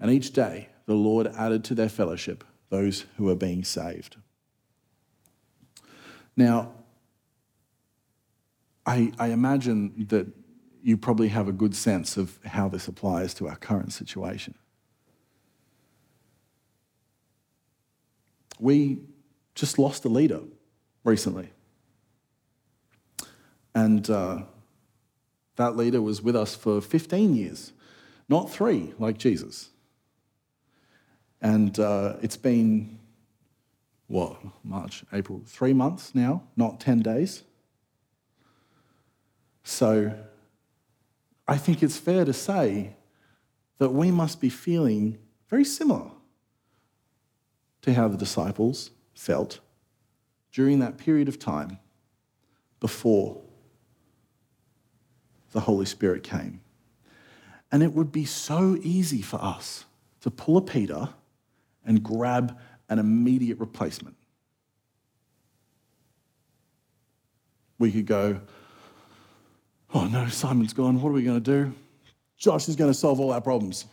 And 0.00 0.10
each 0.10 0.32
day 0.32 0.68
the 0.86 0.94
Lord 0.94 1.26
added 1.26 1.64
to 1.64 1.74
their 1.74 1.88
fellowship 1.88 2.44
those 2.68 3.06
who 3.16 3.24
were 3.24 3.36
being 3.36 3.64
saved. 3.64 4.16
Now, 6.36 6.72
I, 8.84 9.12
I 9.18 9.28
imagine 9.28 10.06
that 10.08 10.26
you 10.82 10.96
probably 10.96 11.28
have 11.28 11.48
a 11.48 11.52
good 11.52 11.74
sense 11.74 12.16
of 12.16 12.38
how 12.44 12.68
this 12.68 12.86
applies 12.86 13.34
to 13.34 13.48
our 13.48 13.56
current 13.56 13.92
situation. 13.92 14.54
We 18.60 19.00
just 19.54 19.78
lost 19.78 20.04
a 20.04 20.08
leader 20.08 20.40
recently. 21.02 21.50
And 23.76 24.08
uh, 24.08 24.38
that 25.56 25.76
leader 25.76 26.00
was 26.00 26.22
with 26.22 26.34
us 26.34 26.54
for 26.54 26.80
15 26.80 27.34
years, 27.36 27.74
not 28.26 28.50
three 28.50 28.94
like 28.98 29.18
Jesus. 29.18 29.68
And 31.42 31.78
uh, 31.78 32.14
it's 32.22 32.38
been, 32.38 32.98
what, 34.06 34.38
March, 34.64 35.04
April, 35.12 35.42
three 35.44 35.74
months 35.74 36.14
now, 36.14 36.44
not 36.56 36.80
10 36.80 37.00
days. 37.00 37.42
So 39.62 40.14
I 41.46 41.58
think 41.58 41.82
it's 41.82 41.98
fair 41.98 42.24
to 42.24 42.32
say 42.32 42.96
that 43.76 43.90
we 43.90 44.10
must 44.10 44.40
be 44.40 44.48
feeling 44.48 45.18
very 45.50 45.66
similar 45.66 46.12
to 47.82 47.92
how 47.92 48.08
the 48.08 48.16
disciples 48.16 48.90
felt 49.12 49.60
during 50.50 50.78
that 50.78 50.96
period 50.96 51.28
of 51.28 51.38
time 51.38 51.78
before 52.80 53.42
the 55.52 55.60
Holy 55.60 55.86
Spirit 55.86 56.22
came. 56.22 56.60
And 57.72 57.82
it 57.82 57.92
would 57.92 58.12
be 58.12 58.24
so 58.24 58.78
easy 58.82 59.22
for 59.22 59.42
us 59.42 59.84
to 60.20 60.30
pull 60.30 60.56
a 60.56 60.62
Peter 60.62 61.10
and 61.84 62.02
grab 62.02 62.58
an 62.88 62.98
immediate 62.98 63.58
replacement. 63.58 64.16
We 67.78 67.92
could 67.92 68.06
go, 68.06 68.40
oh 69.92 70.06
no, 70.06 70.28
Simon's 70.28 70.72
gone. 70.72 71.00
What 71.00 71.10
are 71.10 71.12
we 71.12 71.22
going 71.22 71.42
to 71.42 71.64
do? 71.64 71.74
Josh 72.38 72.68
is 72.68 72.76
going 72.76 72.90
to 72.90 72.98
solve 72.98 73.20
all 73.20 73.32
our 73.32 73.40
problems. 73.40 73.86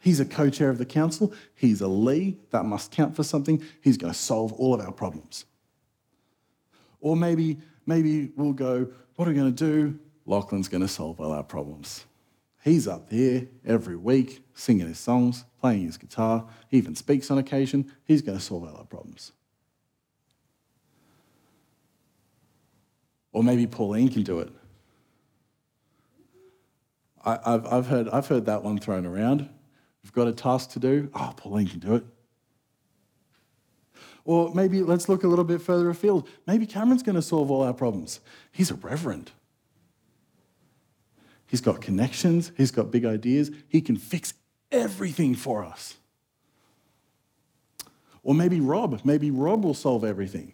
He's 0.00 0.20
a 0.20 0.24
co 0.24 0.48
chair 0.48 0.70
of 0.70 0.78
the 0.78 0.86
council. 0.86 1.32
He's 1.54 1.80
a 1.80 1.88
Lee. 1.88 2.38
That 2.50 2.64
must 2.64 2.92
count 2.92 3.16
for 3.16 3.24
something. 3.24 3.62
He's 3.80 3.96
going 3.96 4.12
to 4.12 4.18
solve 4.18 4.52
all 4.52 4.74
of 4.74 4.80
our 4.80 4.92
problems. 4.92 5.44
Or 7.00 7.16
maybe, 7.16 7.58
maybe 7.88 8.30
we'll 8.36 8.52
go, 8.52 8.86
what 9.16 9.26
are 9.26 9.30
we 9.30 9.36
going 9.36 9.52
to 9.52 9.64
do? 9.64 9.98
Lachlan's 10.26 10.68
going 10.68 10.82
to 10.82 10.88
solve 10.88 11.18
all 11.20 11.32
our 11.32 11.42
problems. 11.42 12.04
He's 12.62 12.86
up 12.86 13.08
there 13.08 13.46
every 13.64 13.96
week 13.96 14.44
singing 14.52 14.86
his 14.86 14.98
songs, 14.98 15.46
playing 15.60 15.86
his 15.86 15.96
guitar. 15.96 16.46
He 16.68 16.76
even 16.76 16.94
speaks 16.94 17.30
on 17.30 17.38
occasion. 17.38 17.90
He's 18.04 18.20
going 18.20 18.36
to 18.36 18.44
solve 18.44 18.64
all 18.64 18.76
our 18.76 18.84
problems. 18.84 19.32
Or 23.32 23.42
maybe 23.42 23.66
Pauline 23.66 24.10
can 24.10 24.22
do 24.22 24.40
it. 24.40 24.52
I, 27.24 27.38
have 27.44 27.66
I've, 27.66 27.86
heard, 27.86 28.08
I've 28.10 28.26
heard 28.26 28.46
that 28.46 28.62
one 28.62 28.78
thrown 28.78 29.06
around. 29.06 29.48
We've 30.02 30.12
got 30.12 30.28
a 30.28 30.32
task 30.32 30.70
to 30.70 30.78
do. 30.78 31.10
Oh, 31.14 31.32
Pauline 31.36 31.68
can 31.68 31.78
do 31.78 31.94
it. 31.94 32.04
Or 34.28 34.54
maybe 34.54 34.82
let's 34.82 35.08
look 35.08 35.24
a 35.24 35.26
little 35.26 35.46
bit 35.46 35.62
further 35.62 35.88
afield. 35.88 36.28
Maybe 36.46 36.66
Cameron's 36.66 37.02
going 37.02 37.16
to 37.16 37.22
solve 37.22 37.50
all 37.50 37.62
our 37.62 37.72
problems. 37.72 38.20
He's 38.52 38.70
a 38.70 38.74
reverend. 38.74 39.32
He's 41.46 41.62
got 41.62 41.80
connections, 41.80 42.52
he's 42.54 42.70
got 42.70 42.90
big 42.90 43.06
ideas, 43.06 43.50
he 43.68 43.80
can 43.80 43.96
fix 43.96 44.34
everything 44.70 45.34
for 45.34 45.64
us. 45.64 45.94
Or 48.22 48.34
maybe 48.34 48.60
Rob, 48.60 49.00
maybe 49.02 49.30
Rob 49.30 49.64
will 49.64 49.72
solve 49.72 50.04
everything. 50.04 50.52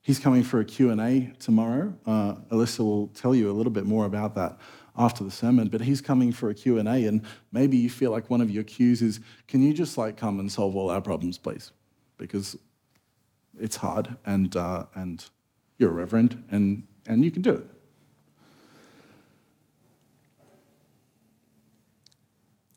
He's 0.00 0.18
coming 0.18 0.44
for 0.44 0.60
a 0.60 0.64
Q&A 0.64 1.34
tomorrow. 1.38 1.92
Uh, 2.06 2.36
Alyssa 2.50 2.78
will 2.78 3.08
tell 3.08 3.34
you 3.34 3.50
a 3.50 3.52
little 3.52 3.72
bit 3.72 3.84
more 3.84 4.06
about 4.06 4.34
that 4.36 4.58
after 4.98 5.22
the 5.22 5.30
sermon, 5.30 5.68
but 5.68 5.80
he's 5.80 6.00
coming 6.00 6.32
for 6.32 6.50
a 6.50 6.54
Q&A 6.54 6.82
and 6.82 7.22
maybe 7.52 7.76
you 7.76 7.88
feel 7.88 8.10
like 8.10 8.28
one 8.28 8.40
of 8.40 8.50
your 8.50 8.64
cues 8.64 9.00
is, 9.00 9.20
can 9.46 9.62
you 9.62 9.72
just 9.72 9.96
like 9.96 10.16
come 10.16 10.40
and 10.40 10.50
solve 10.50 10.74
all 10.74 10.90
our 10.90 11.00
problems, 11.00 11.38
please? 11.38 11.70
Because 12.16 12.58
it's 13.58 13.76
hard 13.76 14.16
and, 14.26 14.56
uh, 14.56 14.84
and 14.94 15.24
you're 15.78 15.90
a 15.90 15.94
reverend 15.94 16.42
and, 16.50 16.82
and 17.06 17.24
you 17.24 17.30
can 17.30 17.42
do 17.42 17.54
it. 17.54 17.66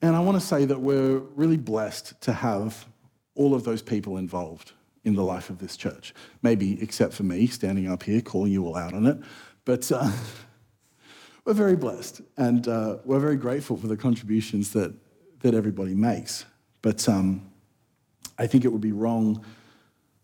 And 0.03 0.15
I 0.15 0.19
want 0.19 0.39
to 0.39 0.45
say 0.45 0.65
that 0.65 0.79
we're 0.79 1.19
really 1.35 1.57
blessed 1.57 2.19
to 2.21 2.33
have 2.33 2.85
all 3.35 3.53
of 3.53 3.63
those 3.63 3.81
people 3.81 4.17
involved 4.17 4.73
in 5.03 5.15
the 5.15 5.23
life 5.23 5.49
of 5.49 5.59
this 5.59 5.77
church. 5.77 6.13
Maybe 6.41 6.81
except 6.81 7.13
for 7.13 7.23
me 7.23 7.47
standing 7.47 7.89
up 7.89 8.03
here 8.03 8.21
calling 8.21 8.51
you 8.51 8.65
all 8.65 8.75
out 8.75 8.93
on 8.93 9.05
it. 9.05 9.17
But 9.65 9.91
uh, 9.91 10.11
we're 11.45 11.53
very 11.53 11.75
blessed 11.75 12.21
and 12.37 12.67
uh, 12.67 12.97
we're 13.03 13.19
very 13.19 13.35
grateful 13.35 13.77
for 13.77 13.87
the 13.87 13.97
contributions 13.97 14.71
that, 14.73 14.93
that 15.39 15.53
everybody 15.53 15.95
makes. 15.95 16.45
But 16.81 17.07
um, 17.09 17.49
I 18.37 18.47
think 18.47 18.65
it 18.65 18.69
would 18.69 18.81
be 18.81 18.91
wrong 18.91 19.43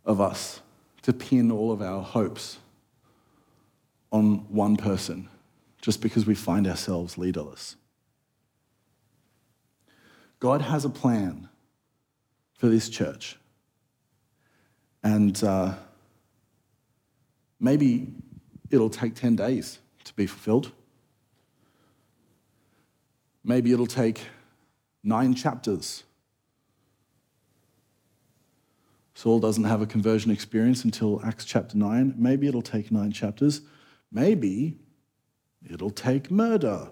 of 0.05 0.21
us 0.21 0.61
to 1.03 1.13
pin 1.13 1.51
all 1.51 1.71
of 1.71 1.81
our 1.81 2.01
hopes 2.01 2.59
on 4.11 4.45
one 4.49 4.77
person 4.77 5.29
just 5.81 6.01
because 6.01 6.25
we 6.25 6.35
find 6.35 6.67
ourselves 6.67 7.17
leaderless. 7.17 7.75
God 10.39 10.61
has 10.61 10.85
a 10.85 10.89
plan 10.89 11.49
for 12.57 12.67
this 12.67 12.89
church. 12.89 13.37
And 15.03 15.41
uh, 15.43 15.75
maybe 17.59 18.07
it'll 18.69 18.89
take 18.89 19.15
10 19.15 19.35
days 19.35 19.79
to 20.03 20.13
be 20.13 20.27
fulfilled. 20.27 20.71
Maybe 23.47 23.71
it'll 23.71 23.87
take 23.87 24.23
nine 25.05 25.33
chapters. 25.33 26.03
Saul 29.13 29.39
doesn't 29.39 29.63
have 29.63 29.81
a 29.81 29.85
conversion 29.85 30.31
experience 30.31 30.83
until 30.83 31.21
Acts 31.23 31.45
chapter 31.45 31.77
9. 31.77 32.15
Maybe 32.17 32.47
it'll 32.47 32.61
take 32.61 32.91
nine 32.91 33.13
chapters. 33.13 33.61
Maybe 34.11 34.75
it'll 35.71 35.91
take 35.91 36.29
murder. 36.29 36.89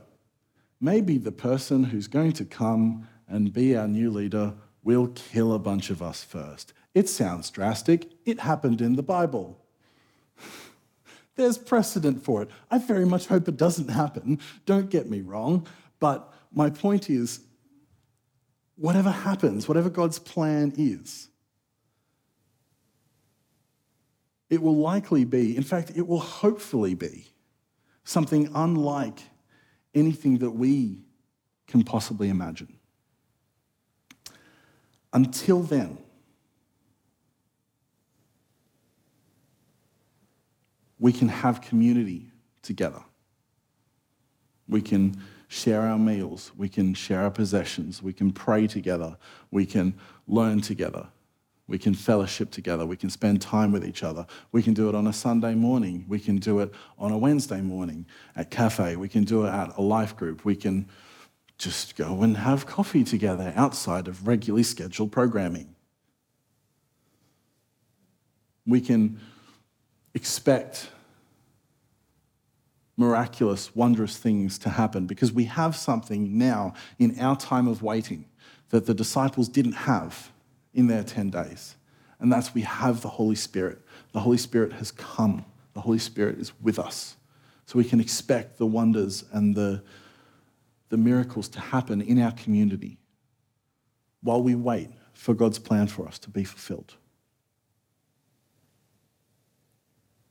Maybe 0.79 1.17
the 1.17 1.33
person 1.33 1.83
who's 1.83 2.07
going 2.07 2.31
to 2.31 2.45
come 2.45 3.05
and 3.27 3.51
be 3.51 3.75
our 3.75 3.89
new 3.89 4.09
leader 4.09 4.53
will 4.81 5.07
kill 5.07 5.51
a 5.51 5.59
bunch 5.59 5.89
of 5.89 6.01
us 6.01 6.23
first. 6.23 6.71
It 6.93 7.09
sounds 7.09 7.49
drastic. 7.49 8.09
It 8.25 8.39
happened 8.39 8.79
in 8.79 8.95
the 8.95 9.03
Bible. 9.03 9.61
There's 11.35 11.57
precedent 11.57 12.23
for 12.23 12.43
it. 12.43 12.49
I 12.71 12.77
very 12.77 13.05
much 13.05 13.27
hope 13.27 13.49
it 13.49 13.57
doesn't 13.57 13.89
happen. 13.89 14.39
Don't 14.65 14.89
get 14.89 15.09
me 15.09 15.19
wrong. 15.19 15.67
But 15.99 16.31
my 16.55 16.69
point 16.69 17.09
is 17.09 17.41
whatever 18.77 19.11
happens, 19.11 19.67
whatever 19.67 19.89
God's 19.89 20.17
plan 20.17 20.73
is, 20.77 21.27
it 24.49 24.61
will 24.61 24.77
likely 24.77 25.25
be, 25.25 25.55
in 25.57 25.63
fact, 25.63 25.91
it 25.95 26.07
will 26.07 26.19
hopefully 26.19 26.95
be 26.95 27.27
something 28.05 28.49
unlike 28.55 29.19
anything 29.93 30.37
that 30.37 30.51
we 30.51 31.03
can 31.67 31.83
possibly 31.83 32.29
imagine. 32.29 32.79
Until 35.11 35.61
then, 35.61 35.97
we 40.99 41.11
can 41.11 41.27
have 41.27 41.61
community 41.61 42.29
together. 42.61 43.03
We 44.67 44.81
can 44.81 45.21
share 45.47 45.81
our 45.81 45.97
meals, 45.97 46.51
we 46.57 46.67
can 46.67 46.93
share 46.93 47.21
our 47.21 47.31
possessions, 47.31 48.01
we 48.01 48.13
can 48.13 48.31
pray 48.31 48.67
together, 48.67 49.17
we 49.51 49.65
can 49.65 49.93
learn 50.27 50.59
together, 50.61 51.07
we 51.67 51.77
can 51.77 51.93
fellowship 51.93 52.51
together, 52.51 52.85
we 52.85 52.97
can 52.97 53.09
spend 53.09 53.41
time 53.41 53.71
with 53.71 53.85
each 53.85 54.03
other. 54.03 54.25
We 54.51 54.61
can 54.63 54.73
do 54.73 54.89
it 54.89 54.95
on 54.95 55.07
a 55.07 55.13
Sunday 55.13 55.55
morning, 55.55 56.05
we 56.07 56.19
can 56.19 56.37
do 56.37 56.59
it 56.59 56.73
on 56.97 57.11
a 57.11 57.17
Wednesday 57.17 57.61
morning 57.61 58.05
at 58.35 58.51
cafe, 58.51 58.95
we 58.95 59.07
can 59.07 59.23
do 59.23 59.45
it 59.45 59.49
at 59.49 59.77
a 59.77 59.81
life 59.81 60.15
group, 60.15 60.45
we 60.45 60.55
can 60.55 60.87
just 61.57 61.95
go 61.95 62.21
and 62.21 62.37
have 62.37 62.65
coffee 62.65 63.03
together 63.03 63.53
outside 63.55 64.07
of 64.07 64.27
regularly 64.27 64.63
scheduled 64.63 65.11
programming. 65.11 65.73
We 68.67 68.81
can 68.81 69.19
expect 70.13 70.89
miraculous, 72.97 73.75
wondrous 73.75 74.17
things 74.17 74.57
to 74.59 74.69
happen 74.69 75.05
because 75.05 75.31
we 75.31 75.45
have 75.45 75.75
something 75.75 76.37
now 76.37 76.73
in 76.97 77.19
our 77.19 77.35
time 77.35 77.67
of 77.67 77.81
waiting 77.81 78.25
that 78.69 78.85
the 78.85 78.93
disciples 78.93 79.49
didn't 79.49 79.73
have 79.73 80.31
in 80.73 80.87
their 80.87 81.03
10 81.03 81.29
days. 81.29 81.75
And 82.19 82.31
that's 82.31 82.53
we 82.53 82.61
have 82.61 83.01
the 83.01 83.09
Holy 83.09 83.35
Spirit. 83.35 83.81
The 84.13 84.21
Holy 84.21 84.37
Spirit 84.37 84.73
has 84.73 84.91
come, 84.91 85.45
the 85.73 85.81
Holy 85.81 85.99
Spirit 85.99 86.39
is 86.39 86.53
with 86.61 86.79
us. 86.79 87.17
So 87.65 87.77
we 87.77 87.83
can 87.83 87.99
expect 87.99 88.57
the 88.57 88.65
wonders 88.65 89.25
and 89.31 89.55
the, 89.55 89.83
the 90.89 90.97
miracles 90.97 91.49
to 91.49 91.59
happen 91.59 92.01
in 92.01 92.21
our 92.21 92.31
community 92.31 92.97
while 94.21 94.41
we 94.41 94.55
wait 94.55 94.89
for 95.13 95.33
God's 95.33 95.59
plan 95.59 95.87
for 95.87 96.07
us 96.07 96.19
to 96.19 96.29
be 96.29 96.43
fulfilled. 96.43 96.95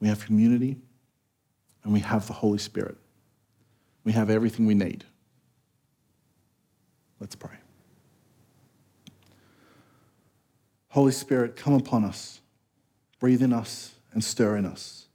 We 0.00 0.08
have 0.08 0.24
community 0.24 0.76
and 1.84 1.92
we 1.92 2.00
have 2.00 2.26
the 2.26 2.32
Holy 2.32 2.58
Spirit. 2.58 2.96
We 4.02 4.12
have 4.12 4.30
everything 4.30 4.66
we 4.66 4.74
need. 4.74 5.04
Let's 7.20 7.36
pray. 7.36 7.56
Holy 10.88 11.12
Spirit, 11.12 11.56
come 11.56 11.74
upon 11.74 12.04
us, 12.04 12.40
breathe 13.18 13.42
in 13.42 13.52
us, 13.52 13.94
and 14.12 14.22
stir 14.22 14.56
in 14.56 14.66
us. 14.66 15.06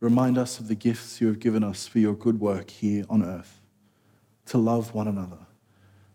Remind 0.00 0.36
us 0.36 0.58
of 0.58 0.68
the 0.68 0.74
gifts 0.74 1.20
you 1.20 1.28
have 1.28 1.38
given 1.38 1.62
us 1.62 1.86
for 1.86 1.98
your 1.98 2.14
good 2.14 2.40
work 2.40 2.70
here 2.70 3.04
on 3.08 3.24
earth, 3.24 3.60
to 4.46 4.58
love 4.58 4.94
one 4.94 5.06
another 5.06 5.38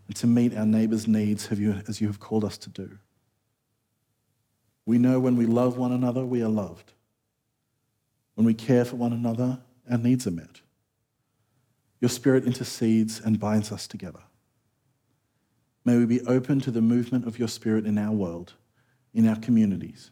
and 0.08 0.16
to 0.16 0.28
meet 0.28 0.56
our 0.56 0.66
neighbor's 0.66 1.08
needs 1.08 1.50
as 1.52 2.02
you 2.02 2.08
have 2.08 2.20
called 2.20 2.46
us 2.46 2.58
to 2.58 2.70
do. 2.70 2.98
We 4.86 4.98
know 4.98 5.20
when 5.20 5.36
we 5.36 5.46
love 5.46 5.78
one 5.78 5.92
another, 5.92 6.26
we 6.26 6.42
are 6.42 6.50
loved. 6.50 6.94
When 8.38 8.46
we 8.46 8.54
care 8.54 8.86
for 8.86 8.98
one 8.98 9.14
another, 9.14 9.58
our 9.90 9.98
needs 9.98 10.28
are 10.28 10.32
met. 10.32 10.62
Your 12.00 12.10
Spirit 12.10 12.46
intercedes 12.46 13.20
and 13.20 13.40
binds 13.40 13.72
us 13.72 13.88
together. 13.88 14.20
May 15.84 15.98
we 15.98 16.06
be 16.06 16.22
open 16.22 16.62
to 16.62 16.70
the 16.70 16.80
movement 16.80 17.26
of 17.26 17.40
your 17.40 17.48
Spirit 17.48 17.88
in 17.88 17.98
our 17.98 18.12
world, 18.12 18.54
in 19.12 19.28
our 19.28 19.38
communities, 19.38 20.12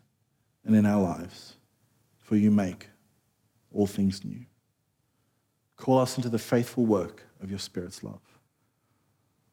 and 0.64 0.76
in 0.76 0.88
our 0.88 1.00
lives, 1.00 1.58
for 2.18 2.36
you 2.36 2.50
make 2.50 2.90
all 3.72 3.86
things 3.86 4.26
new. 4.26 4.44
Call 5.76 6.00
us 6.00 6.18
into 6.18 6.30
the 6.30 6.40
faithful 6.40 6.88
work 6.88 7.22
of 7.44 7.52
your 7.52 7.60
Spirit's 7.60 8.04
love. 8.04 8.24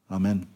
Amen. 0.09 0.47